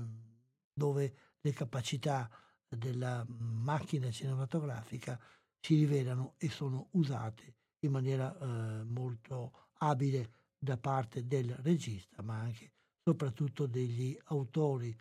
[0.73, 2.30] dove le capacità
[2.68, 5.19] della macchina cinematografica
[5.60, 12.39] si rivelano e sono usate in maniera eh, molto abile da parte del regista, ma
[12.39, 12.72] anche
[13.03, 14.95] soprattutto degli autori.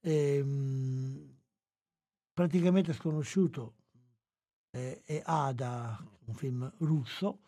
[0.00, 1.39] Ehm,
[2.40, 3.74] praticamente sconosciuto
[4.70, 7.40] eh, è Ada, un film russo,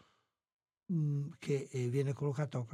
[0.92, 2.66] mm, che eh, viene collocato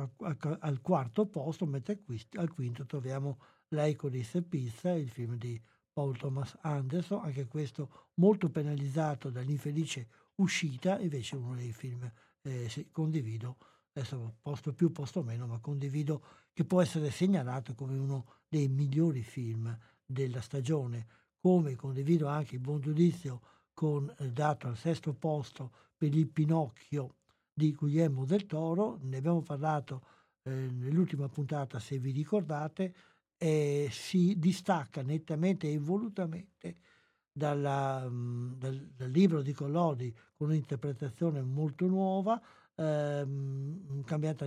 [0.59, 3.39] al, quarto posto, mentre al quinto troviamo
[3.69, 5.63] L'Icoris e Pizza, il film di
[5.93, 12.11] Paul Thomas Anderson, anche questo molto penalizzato dall'infelice uscita, invece uno dei film
[12.43, 13.59] eh, sì, condivido,
[13.93, 19.23] adesso posto più, posto meno, ma condivido che può essere segnalato come uno dei migliori
[19.23, 21.07] film della stagione,
[21.41, 23.41] come condivido anche il buon giudizio
[23.73, 27.17] con, eh, dato al sesto posto per il Pinocchio
[27.53, 30.03] di Guglielmo del Toro, ne abbiamo parlato
[30.43, 32.95] eh, nell'ultima puntata se vi ricordate,
[33.37, 36.77] eh, si distacca nettamente e volutamente
[37.31, 42.41] dalla, mh, dal, dal, libro di Collodi con un'interpretazione molto nuova,
[42.75, 44.47] ehm, cambiata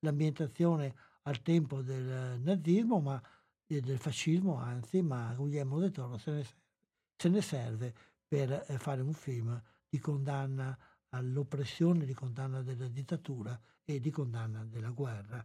[0.00, 3.22] l'ambientazione al tempo del nazismo ma,
[3.78, 6.44] del fascismo, anzi, ma Guglielmo del Toro se ne,
[7.16, 7.94] se ne serve
[8.26, 10.76] per eh, fare un film di condanna
[11.10, 15.44] all'oppressione, di condanna della dittatura e di condanna della guerra.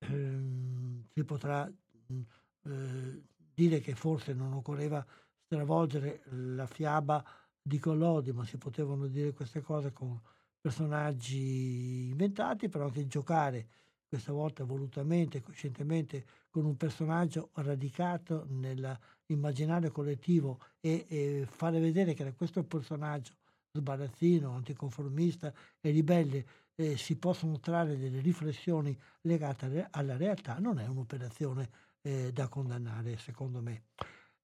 [0.00, 1.70] Ehm, si potrà
[2.06, 2.20] mh,
[2.62, 3.22] eh,
[3.54, 5.04] dire che forse non occorreva
[5.44, 7.24] stravolgere la fiaba
[7.62, 10.20] di Collodi, ma si potevano dire queste cose con
[10.60, 13.68] personaggi inventati, però anche giocare
[14.08, 22.22] questa volta volutamente, coscientemente, con un personaggio radicato nell'immaginario collettivo e, e fare vedere che
[22.22, 23.32] era questo personaggio
[23.72, 30.86] sbarazzino, anticonformista e ribelle eh, si possono trarre delle riflessioni legate alla realtà, non è
[30.86, 31.70] un'operazione
[32.02, 33.84] eh, da condannare, secondo me.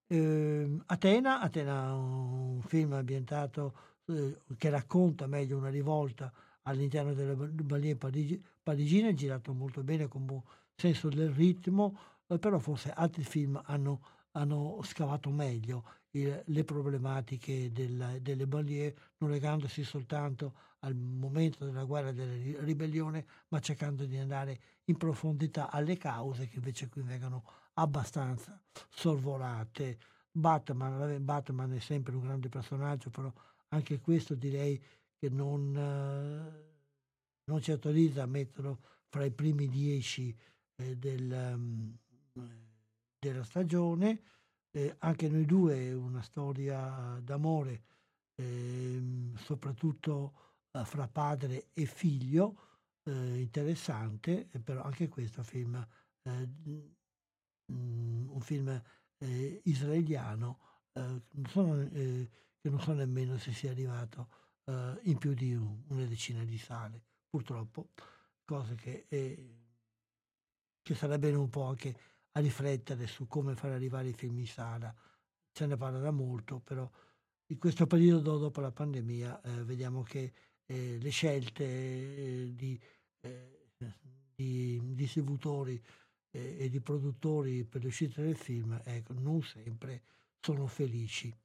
[0.07, 3.74] Eh, Atena, Atena, un film ambientato
[4.07, 6.32] eh, che racconta meglio una rivolta
[6.71, 10.43] all'interno delle banlieue parigi, parigine, girato molto bene con buon
[10.75, 14.01] senso del ritmo, eh, però forse altri film hanno,
[14.33, 21.85] hanno scavato meglio il, le problematiche del, delle banlieue, non legandosi soltanto al momento della
[21.85, 27.45] guerra della ribellione, ma cercando di andare in profondità alle cause che invece qui vengono
[27.75, 29.99] abbastanza sorvolate.
[30.33, 33.33] Batman, Batman è sempre un grande personaggio, però
[33.69, 34.83] anche questo direi
[35.21, 38.81] che non, eh, non ci autorizza a metterlo
[39.11, 40.35] fra i primi dieci
[40.77, 41.99] eh, del, um,
[43.19, 44.23] della stagione.
[44.71, 47.83] Eh, anche noi due una storia d'amore,
[48.37, 50.33] ehm, soprattutto
[50.71, 55.87] eh, fra padre e figlio, eh, interessante, però anche questo film,
[56.23, 56.49] eh,
[57.73, 58.83] mm, un film
[59.65, 60.59] israeliano,
[60.93, 64.29] eh, sono, che non so nemmeno se sia arrivato
[64.65, 67.91] in più di un, una decina di sale, purtroppo,
[68.45, 71.97] cose che, che sarebbe un po' anche
[72.32, 74.95] a riflettere su come far arrivare i film in sala.
[75.53, 76.89] Se ne parla da molto, però
[77.47, 80.32] in questo periodo dopo la pandemia vediamo che
[80.70, 82.81] eh, le scelte eh, di,
[83.23, 83.69] eh,
[84.37, 85.82] di, distributori
[86.31, 90.03] eh, e di produttori per l'uscita del film ecco, non sempre
[90.39, 91.37] sono felici.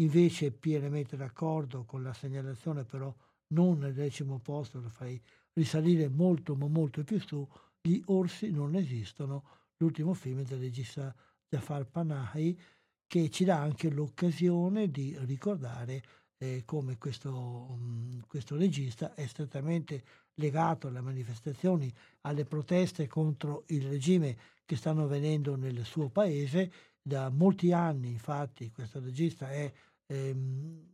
[0.00, 3.14] Invece pienamente d'accordo con la segnalazione, però
[3.48, 5.20] non nel decimo posto, lo farei
[5.52, 7.46] risalire molto ma molto più su,
[7.82, 9.44] Gli orsi non esistono,
[9.78, 11.14] l'ultimo film del regista
[11.48, 12.58] Jafar Panahi,
[13.06, 16.02] che ci dà anche l'occasione di ricordare
[16.38, 20.02] eh, come questo, um, questo, regista è strettamente
[20.34, 26.72] legato alle manifestazioni, alle proteste contro il regime che stanno avvenendo nel suo paese.
[27.02, 29.70] Da molti anni, infatti, questo regista è,
[30.10, 30.88] ehm,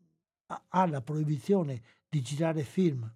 [0.47, 3.11] ha la proibizione di girare film,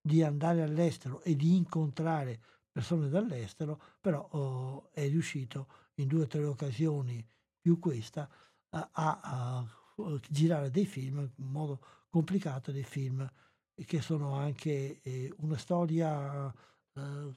[0.00, 6.26] di andare all'estero e di incontrare persone dall'estero, però oh, è riuscito in due o
[6.26, 7.26] tre occasioni
[7.58, 8.28] più questa
[8.68, 13.28] a, a, a girare dei film in modo complicato, dei film
[13.74, 16.52] che sono anche eh, una storia
[16.94, 17.34] eh,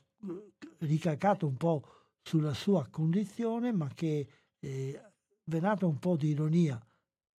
[0.79, 1.83] ricalcata un po'
[2.21, 4.27] sulla sua condizione, ma che
[4.59, 5.01] eh,
[5.45, 6.79] venata un po' di ironia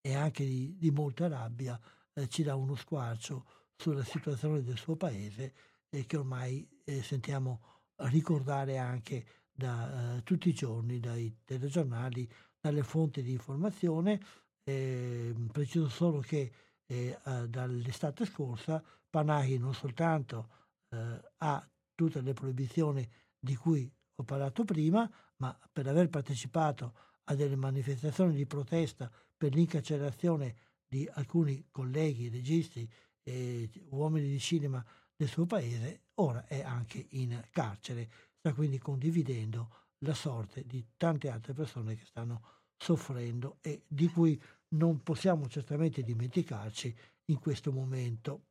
[0.02, 1.80] e anche di, di molta rabbia,
[2.14, 3.46] eh, ci dà uno squarcio
[3.76, 5.54] sulla situazione del suo paese
[5.90, 7.62] e che ormai eh, sentiamo
[7.98, 14.20] ricordare anche da eh, tutti i giorni dai telegiornali, dalle fonti di informazione.
[14.64, 16.52] Eh, preciso solo che
[16.86, 17.18] eh,
[17.48, 20.50] dall'estate scorsa Panahi non soltanto
[20.90, 23.08] eh, ha tutte le proibizioni
[23.40, 26.94] di cui ho parlato prima, ma per aver partecipato
[27.26, 30.56] a delle manifestazioni di protesta per l'incarcerazione
[30.86, 32.88] di alcuni colleghi, registi
[33.24, 34.86] e uomini di cinema
[35.16, 41.30] del suo paese, ora è anche in carcere, sta quindi condividendo la sorte di tante
[41.30, 42.42] altre persone che stanno
[42.76, 44.40] soffrendo e di cui
[44.76, 46.94] non possiamo certamente dimenticarci
[47.26, 48.48] in questo momento.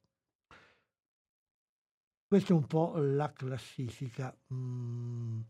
[2.26, 4.34] Questa è un po' la classifica.
[4.54, 5.40] Mm.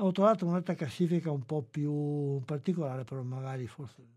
[0.00, 4.15] Ho trovato un'altra classifica un po' più particolare, però magari forse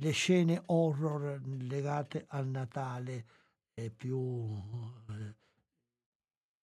[0.00, 3.26] le scene horror legate al Natale
[3.74, 4.48] eh, più,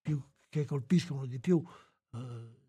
[0.02, 1.64] più, che colpiscono di più.
[2.14, 2.60] Eh,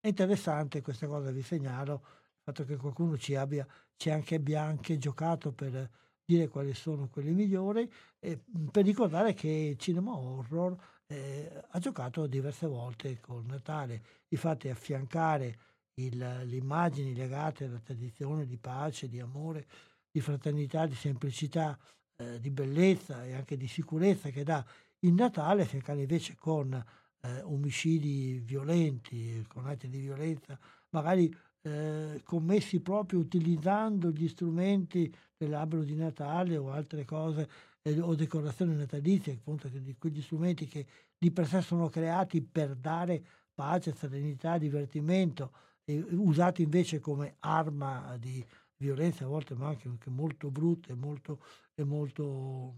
[0.00, 4.98] è interessante questa cosa, vi segnalo fatto che qualcuno ci abbia, ci anche, abbia anche
[4.98, 5.90] giocato per
[6.24, 8.40] dire quali sono quelli migliori e
[8.70, 10.76] per ricordare che cinema horror
[11.06, 15.58] eh, ha giocato diverse volte con Natale, infatti affiancare
[15.94, 19.66] il, le immagini legate alla tradizione di pace, di amore,
[20.10, 21.78] di fraternità, di semplicità,
[22.16, 24.64] eh, di bellezza e anche di sicurezza che dà.
[25.00, 30.58] Il Natale, affiancare invece con eh, omicidi violenti, con atti di violenza,
[30.90, 37.48] magari eh, commessi proprio utilizzando gli strumenti dell'albero di Natale o altre cose
[37.82, 40.86] eh, o decorazioni natalizie, appunto di quegli strumenti che
[41.18, 43.24] di per sé sono creati per dare
[43.54, 45.52] pace, serenità, divertimento,
[45.84, 48.44] usati invece come arma di
[48.76, 51.42] violenza a volte ma anche, anche molto brutta e molto,
[51.74, 52.74] e molto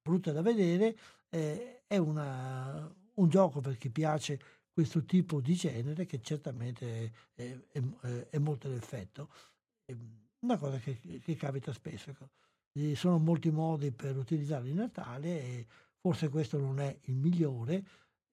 [0.00, 0.96] brutta da vedere,
[1.28, 4.40] eh, è una, un gioco per chi piace
[4.72, 7.80] questo tipo di genere che certamente è, è,
[8.30, 9.28] è molto d'effetto.
[10.40, 12.10] Una cosa che, che capita spesso.
[12.10, 12.30] Ecco.
[12.94, 15.66] Sono molti modi per utilizzare il Natale e
[16.00, 17.84] forse questo non è il migliore,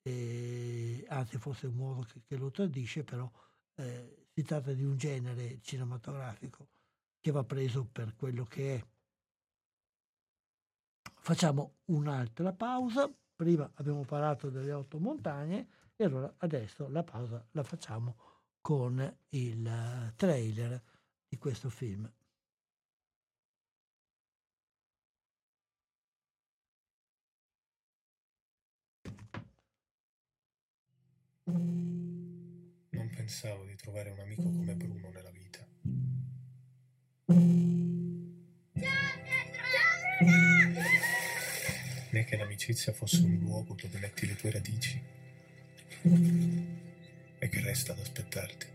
[0.02, 3.30] eh, anzi forse è un modo che, che lo tradisce, però
[3.80, 6.68] eh, si tratta di un genere cinematografico
[7.20, 8.86] che va preso per quello che è.
[11.22, 13.12] Facciamo un'altra pausa.
[13.36, 18.18] Prima abbiamo parlato delle otto montagne e allora adesso la pausa la facciamo
[18.60, 20.82] con il trailer
[21.28, 22.12] di questo film.
[31.46, 31.79] Non
[33.30, 35.64] pensavo di trovare un amico come Bruno nella vita.
[42.10, 45.00] Né che l'amicizia fosse un luogo dove metti le tue radici
[47.38, 48.66] e che resta ad aspettarti.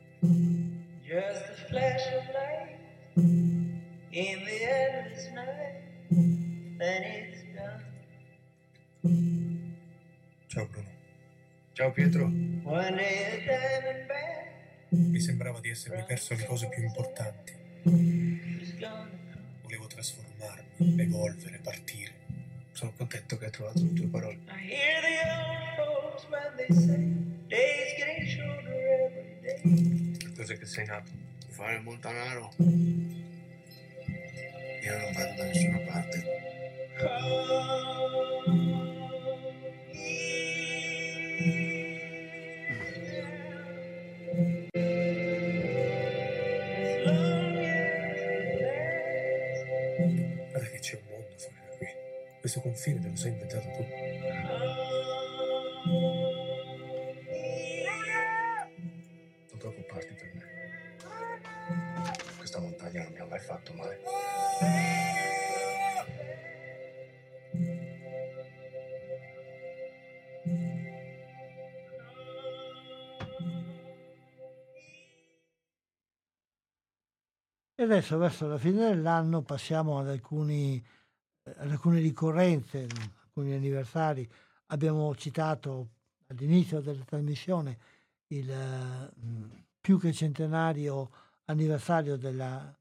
[1.02, 2.78] Just a flash of light
[3.16, 5.82] in the endless night,
[6.78, 7.82] then it's done.
[10.46, 10.93] Ciao Bruno.
[11.74, 12.30] Ciao Pietro.
[14.90, 17.52] Mi sembrava di essermi perso le cose più importanti.
[19.60, 22.12] Volevo trasformarmi, evolvere, partire.
[22.70, 24.38] Sono contento che hai trovato le tue parole.
[30.36, 31.10] Cos'è che sei nato?
[31.48, 32.52] Fare il montanaro.
[34.84, 36.22] Io non vado da nessuna parte.
[52.44, 53.82] Questo confine te lo sei inventato tu.
[59.48, 60.44] Non preoccuparti per me.
[62.36, 63.98] Questa montagna non mi ha mai fatto male.
[77.74, 80.86] E adesso verso la fine dell'anno passiamo ad alcuni
[81.72, 82.86] alcune ricorrenze,
[83.24, 84.28] alcuni anniversari.
[84.66, 85.88] Abbiamo citato
[86.28, 87.78] all'inizio della trasmissione
[88.28, 91.10] il uh, più che centenario
[91.44, 92.74] anniversario della,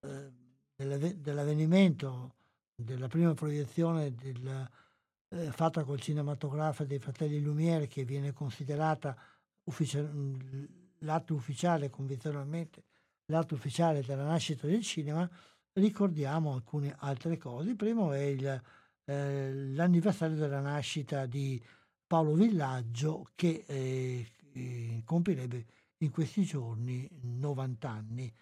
[0.00, 0.32] uh,
[0.76, 2.34] dell'avvenimento
[2.74, 4.68] della prima proiezione del,
[5.28, 9.16] eh, fatta col cinematografo dei fratelli Lumiere che viene considerata
[9.64, 10.68] ufficial-
[11.00, 12.84] l'atto ufficiale convenzionalmente
[13.26, 15.28] l'atto ufficiale della nascita del cinema
[15.80, 17.70] ricordiamo alcune altre cose.
[17.70, 18.62] Il primo è il,
[19.04, 21.60] eh, l'anniversario della nascita di
[22.06, 25.66] Paolo Villaggio che eh, eh compirebbe
[25.98, 28.32] in questi giorni 90 anni.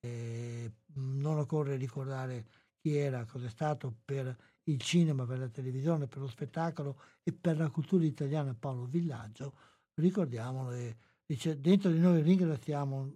[0.00, 2.46] Eh, non occorre ricordare
[2.80, 7.32] chi era, cosa è stato per il cinema, per la televisione, per lo spettacolo e
[7.32, 9.54] per la cultura italiana Paolo Villaggio,
[9.94, 13.12] ricordiamolo e dice, dentro di noi ringraziamo,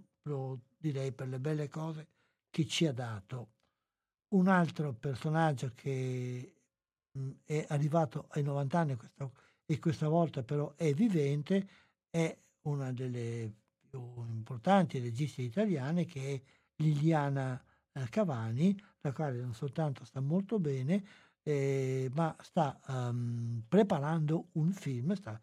[0.76, 2.08] direi, per le belle cose
[2.50, 3.55] che ci ha dato.
[4.28, 6.54] Un altro personaggio che
[7.12, 9.30] mh, è arrivato ai 90 anni questa,
[9.64, 11.68] e questa volta però è vivente
[12.10, 13.52] è una delle
[13.88, 16.42] più importanti registe italiane che è
[16.76, 17.62] Liliana
[17.92, 21.04] eh, Cavani, la quale non soltanto sta molto bene,
[21.42, 25.40] eh, ma sta um, preparando un film, sta,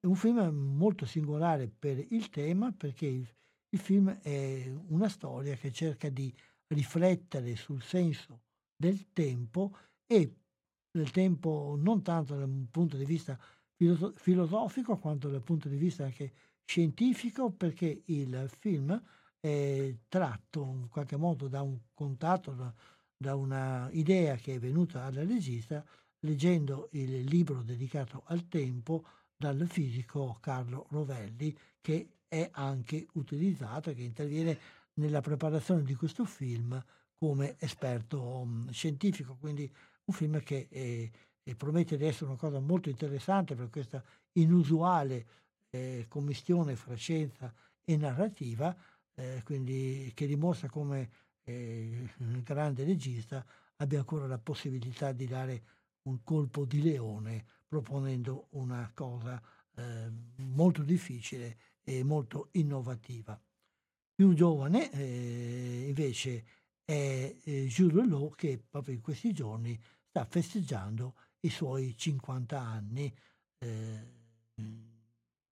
[0.00, 3.28] un film molto singolare per il tema, perché il,
[3.68, 6.34] il film è una storia che cerca di
[6.72, 8.40] riflettere sul senso
[8.76, 9.76] del tempo
[10.06, 10.34] e
[10.90, 13.38] del tempo non tanto dal punto di vista
[14.14, 16.32] filosofico quanto dal punto di vista anche
[16.64, 19.02] scientifico, perché il film
[19.40, 22.74] è tratto in qualche modo da un contatto,
[23.16, 25.84] da, una idea che è venuta alla regista
[26.20, 29.04] leggendo il libro dedicato al tempo
[29.36, 34.58] dal fisico Carlo Rovelli che è anche utilizzato, che interviene
[34.94, 36.82] nella preparazione di questo film
[37.14, 39.70] come esperto um, scientifico, quindi
[40.04, 41.10] un film che è,
[41.42, 44.02] è promette di essere una cosa molto interessante per questa
[44.32, 45.26] inusuale
[45.70, 47.52] eh, commistione fra scienza
[47.84, 48.76] e narrativa
[49.14, 51.10] eh, quindi che dimostra come
[51.44, 53.44] eh, il grande regista
[53.76, 55.62] abbia ancora la possibilità di dare
[56.02, 59.40] un colpo di leone proponendo una cosa
[59.74, 63.40] eh, molto difficile e molto innovativa.
[64.14, 66.44] Più giovane eh, invece
[66.84, 73.12] è eh, Jules Law che proprio in questi giorni sta festeggiando i suoi 50 anni
[73.58, 74.20] eh,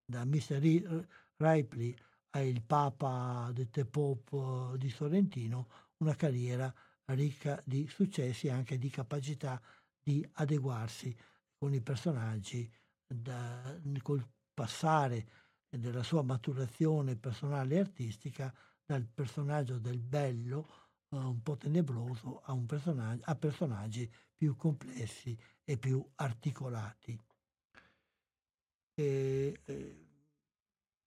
[0.05, 1.07] da Mr.
[1.37, 1.97] Ripley
[2.39, 5.69] il Papa de Tepop di Sorrentino
[5.99, 6.73] una carriera
[7.07, 9.61] ricca di successi e anche di capacità
[10.03, 11.15] di adeguarsi
[11.59, 12.70] con i personaggi
[13.07, 14.24] da, col
[14.55, 15.27] passare
[15.71, 18.53] della sua maturazione personale e artistica
[18.85, 20.69] dal personaggio del bello
[21.11, 22.59] uh, un po' tenebroso a,
[23.23, 27.19] a, personaggi più complessi e più articolati.
[28.95, 30.11] E, eh,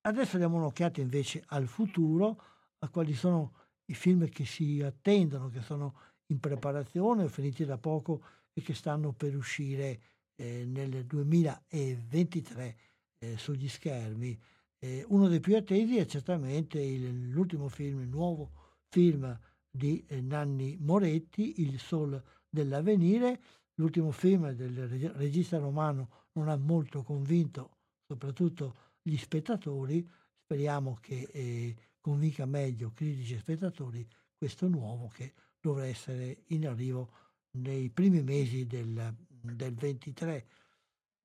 [0.05, 2.43] Adesso diamo un'occhiata invece al futuro,
[2.79, 3.53] a quali sono
[3.85, 8.21] i film che si attendono, che sono in preparazione o finiti da poco
[8.51, 10.01] e che stanno per uscire
[10.35, 12.77] eh, nel 2023
[13.23, 14.37] eh, sugli schermi.
[14.79, 18.51] Eh, uno dei più attesi è certamente il, l'ultimo film, il nuovo
[18.89, 19.39] film
[19.69, 23.41] di eh, Nanni Moretti, Il Sol dell'Avvenire.
[23.75, 30.07] L'ultimo film del regista romano non ha molto convinto, soprattutto gli spettatori,
[30.43, 37.09] speriamo che eh, convinca meglio critici e spettatori questo nuovo che dovrà essere in arrivo
[37.57, 40.45] nei primi mesi del, del 23.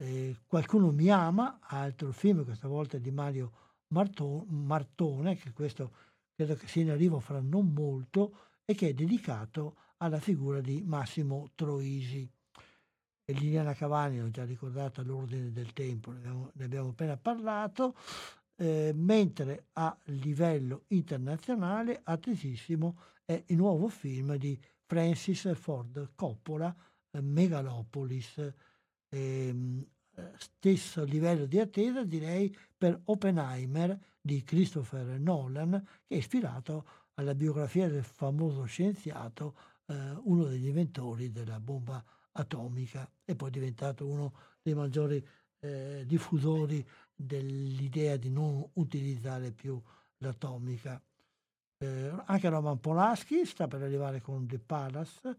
[0.01, 3.53] Eh, Qualcuno mi ama, altro film, questa volta di Mario
[3.89, 5.93] Martone, Martone, che questo
[6.35, 10.83] credo che sia in arrivo fra non molto, e che è dedicato alla figura di
[10.85, 12.31] Massimo Troisi.
[13.25, 17.97] Liliana Cavani, l'ho già ricordato all'ordine del tempo, ne abbiamo, ne abbiamo appena parlato,
[18.57, 26.75] eh, mentre a livello internazionale attesissimo è il nuovo film di Francis Ford Coppola,
[27.21, 28.55] Megalopolis.
[29.09, 29.87] Eh,
[30.37, 37.89] stesso livello di attesa direi per Oppenheimer di Christopher Nolan, che è ispirato alla biografia
[37.89, 39.57] del famoso scienziato,
[39.87, 42.03] eh, uno degli inventori della bomba
[42.33, 44.33] atomica e poi diventato uno
[44.63, 45.25] dei maggiori
[45.61, 49.81] eh, diffusori dell'idea di non utilizzare più
[50.19, 51.03] l'atomica.
[51.79, 55.39] Eh, anche Roman Polanski sta per arrivare con The Palace,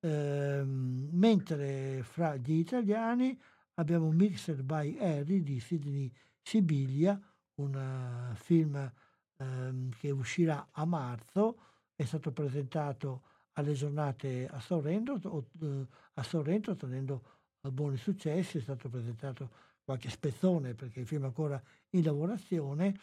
[0.00, 3.38] eh, mentre fra gli italiani
[3.74, 6.12] abbiamo Mixed by Harry di Sidney
[6.42, 7.20] Sibilia,
[7.56, 8.92] un uh, film
[9.36, 11.58] um, che uscirà a marzo
[11.94, 13.22] è stato presentato
[13.52, 17.22] alle giornate a Sorrento, eh, a Sorrento ottenendo
[17.60, 19.50] eh, buoni successi, è stato presentato
[19.84, 22.98] qualche spezzone perché il film è ancora in lavorazione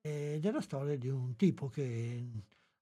[0.00, 2.28] ed è la storia di un tipo che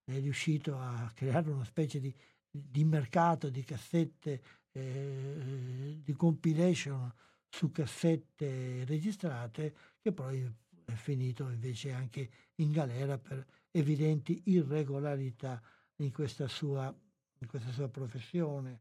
[0.05, 2.15] è riuscito a creare una specie di,
[2.51, 4.43] di mercato di cassette,
[4.73, 7.13] eh, di compilation
[7.49, 10.51] su cassette registrate che poi
[10.85, 15.61] è finito invece anche in galera per evidenti irregolarità
[15.97, 16.95] in questa sua,
[17.39, 18.81] in questa sua professione.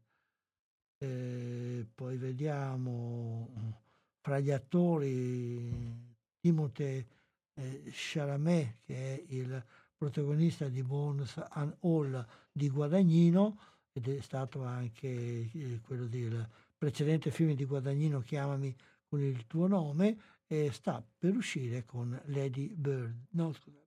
[0.98, 3.76] Eh, poi vediamo
[4.20, 6.06] fra gli attori
[6.40, 7.06] Timothée
[7.54, 9.64] eh, Chalamet che è il
[9.98, 13.58] protagonista di Bones and All di Guadagnino
[13.92, 16.48] ed è stato anche eh, quello del
[16.78, 18.74] precedente film di Guadagnino Chiamami
[19.08, 20.16] con il tuo nome
[20.46, 23.86] e sta per uscire con Lady Bird, no scusate,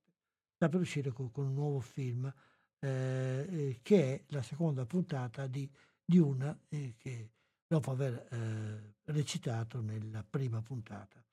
[0.54, 2.32] sta per uscire con, con un nuovo film
[2.84, 5.70] eh, eh, che è la seconda puntata di,
[6.14, 7.30] una eh, che
[7.66, 11.24] dopo aver eh, recitato nella prima puntata.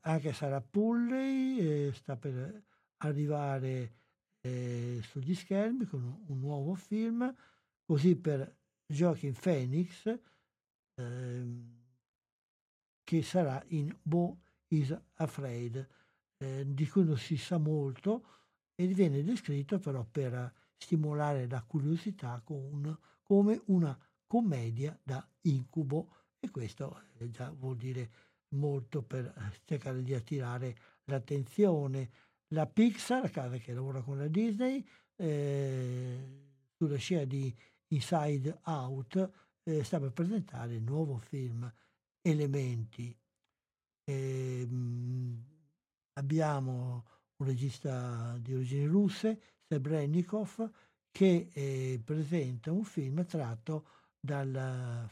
[0.00, 2.64] Anche Sara Pulley sta per
[2.98, 3.94] arrivare
[5.02, 7.34] sugli schermi con un, un, nuovo film,
[7.84, 8.56] così per
[8.86, 10.16] Joaquin Phoenix
[10.94, 11.84] ehm,
[13.02, 15.88] che sarà in Bo is Afraid,
[16.38, 18.24] eh, di cui non si sa molto
[18.74, 26.50] e viene descritto però per stimolare la curiosità con, come una commedia da incubo e
[26.50, 28.10] questo eh, già vuol dire
[28.50, 29.32] molto per
[29.64, 32.10] cercare di attirare l'attenzione.
[32.48, 34.86] La Pixar, la casa che lavora con la Disney,
[35.16, 36.44] eh,
[36.76, 37.54] sulla scia di
[37.88, 39.30] Inside Out,
[39.64, 41.70] eh, sta per presentare il nuovo film
[42.22, 43.16] elementi.
[44.04, 45.44] E, mh,
[46.14, 47.04] abbiamo
[47.36, 50.70] un regista di origini russe, Sebrennikov,
[51.10, 53.88] che eh, presenta un film tratto
[54.20, 55.08] dal,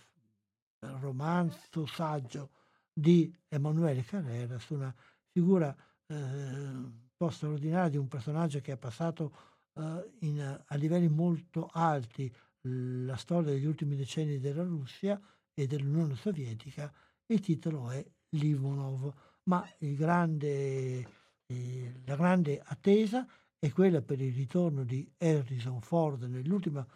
[1.01, 2.51] romanzo saggio
[2.93, 4.95] di Emanuele Carrera su una
[5.31, 5.75] figura
[6.07, 9.33] eh, po' straordinaria di un personaggio che ha passato
[9.75, 12.33] eh, in, a livelli molto alti
[12.67, 15.21] la storia degli ultimi decenni della Russia
[15.55, 16.93] e dell'Unione Sovietica.
[17.27, 18.05] Il titolo è
[18.37, 19.13] Limonov,
[19.45, 21.09] ma grande,
[21.47, 23.27] eh, la grande attesa
[23.59, 26.87] è quella per il ritorno di Harrison Ford nell'ultima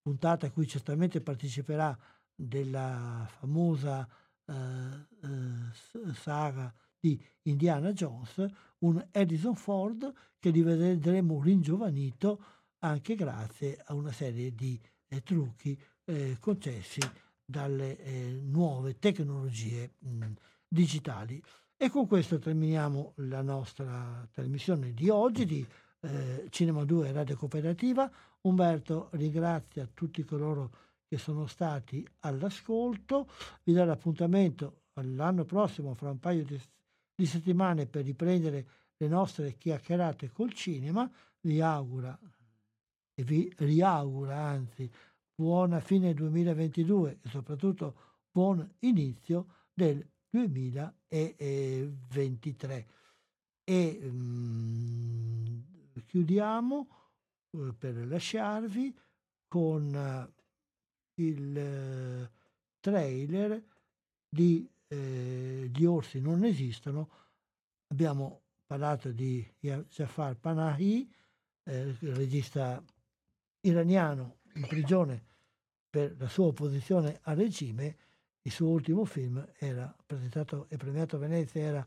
[0.00, 1.96] puntata a cui certamente parteciperà
[2.34, 4.08] della famosa
[4.46, 4.54] eh,
[5.22, 8.44] eh, saga di Indiana Jones,
[8.78, 12.44] un Harrison Ford che rivedremo ringiovanito
[12.80, 14.78] anche grazie a una serie di
[15.08, 17.00] eh, trucchi eh, concessi
[17.44, 20.32] dalle eh, nuove tecnologie mh,
[20.68, 21.42] digitali.
[21.76, 25.66] E con questo terminiamo la nostra trasmissione di oggi di
[26.00, 28.10] eh, Cinema 2 Radio Cooperativa.
[28.42, 30.70] Umberto ringrazia tutti coloro
[31.08, 33.28] che sono stati all'ascolto,
[33.62, 36.60] vi do l'appuntamento l'anno prossimo, fra un paio di,
[37.16, 41.10] di settimane, per riprendere le nostre chiacchierate col cinema.
[41.40, 42.16] Vi augura
[43.14, 44.88] e vi riaugura anzi
[45.34, 47.96] buona fine 2022 e soprattutto
[48.30, 52.86] buon inizio del 2023.
[53.64, 55.64] E um,
[56.04, 56.88] chiudiamo
[57.50, 58.96] uh, per lasciarvi
[59.48, 60.30] con uh,
[61.20, 62.28] il uh,
[62.80, 63.62] trailer
[64.28, 67.10] di eh, Gli orsi non esistono.
[67.88, 71.12] Abbiamo parlato di Jafar Panahi,
[71.64, 72.82] eh, regista
[73.60, 75.24] iraniano in prigione
[75.88, 77.96] per la sua opposizione al regime,
[78.42, 81.86] il suo ultimo film era presentato e premiato a Venezia, era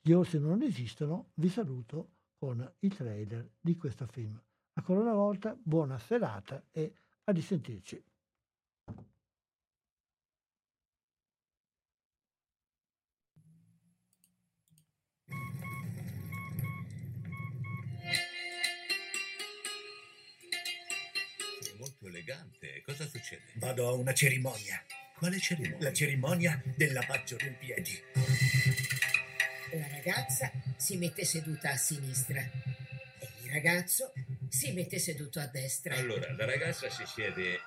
[0.00, 4.40] Gli orsi non esistono, vi saluto con il trailer di questo film.
[4.74, 6.94] Ancora una volta buona serata e
[7.24, 8.02] a risentirci.
[22.10, 22.82] Elegante.
[22.84, 23.42] Cosa succede?
[23.54, 24.84] Vado a una cerimonia.
[25.16, 25.78] Quale cerimonia?
[25.80, 27.98] La cerimonia del lavaggio del piedi.
[29.72, 34.12] La ragazza si mette seduta a sinistra e il ragazzo
[34.48, 35.94] si mette seduto a destra.
[35.94, 37.60] Allora, la ragazza si siede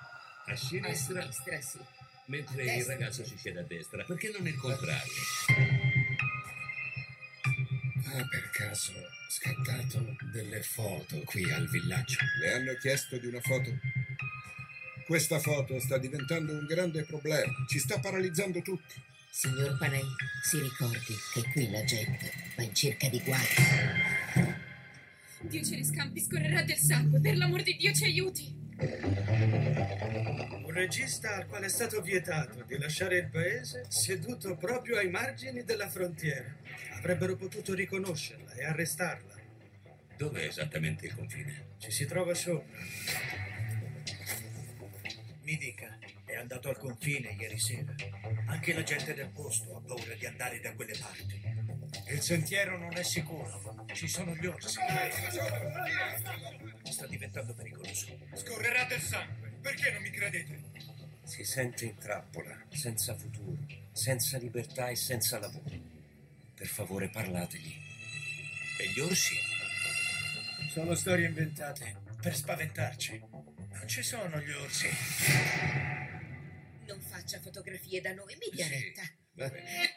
[0.46, 1.78] a sinistra, a sinistra sì.
[2.26, 4.04] mentre a il ragazzo si siede a destra.
[4.04, 5.12] Perché non il contrario?
[8.06, 8.92] Ha per caso
[9.28, 12.18] scattato delle foto qui al villaggio?
[12.40, 13.70] Le hanno chiesto di una foto?
[15.06, 18.94] Questa foto sta diventando un grande problema, ci sta paralizzando tutti.
[19.30, 20.00] Signor Panay,
[20.42, 23.44] si ricordi che qui la gente va in cerca di guai.
[25.40, 27.20] Dio ce ne scampi, scorrerà del sangue.
[27.20, 28.54] Per l'amor di Dio ci aiuti.
[30.64, 35.64] Un regista al quale è stato vietato di lasciare il paese seduto proprio ai margini
[35.64, 36.56] della frontiera.
[36.96, 39.34] Avrebbero potuto riconoscerla e arrestarla.
[40.16, 41.72] Dov'è esattamente il confine?
[41.78, 43.43] Ci si trova sopra.
[45.54, 47.94] Mi dica, è andato al confine ieri sera.
[48.46, 51.40] Anche la gente del posto ha paura di andare da quelle parti.
[52.08, 53.86] Il sentiero non è sicuro.
[53.92, 54.80] Ci sono gli orsi.
[56.82, 58.18] Sta diventando pericoloso.
[58.34, 59.52] Scorrerà del sangue.
[59.60, 60.60] Perché non mi credete?
[61.22, 63.56] Si sente in trappola, senza futuro,
[63.92, 65.70] senza libertà e senza lavoro.
[66.52, 67.76] Per favore parlategli.
[68.80, 69.36] E gli orsi?
[70.68, 73.52] Sono storie inventate per spaventarci.
[73.74, 74.88] Non ci sono gli orsi.
[76.86, 79.02] Non faccia fotografie da noi, mi retta.
[79.32, 79.90] Va bene.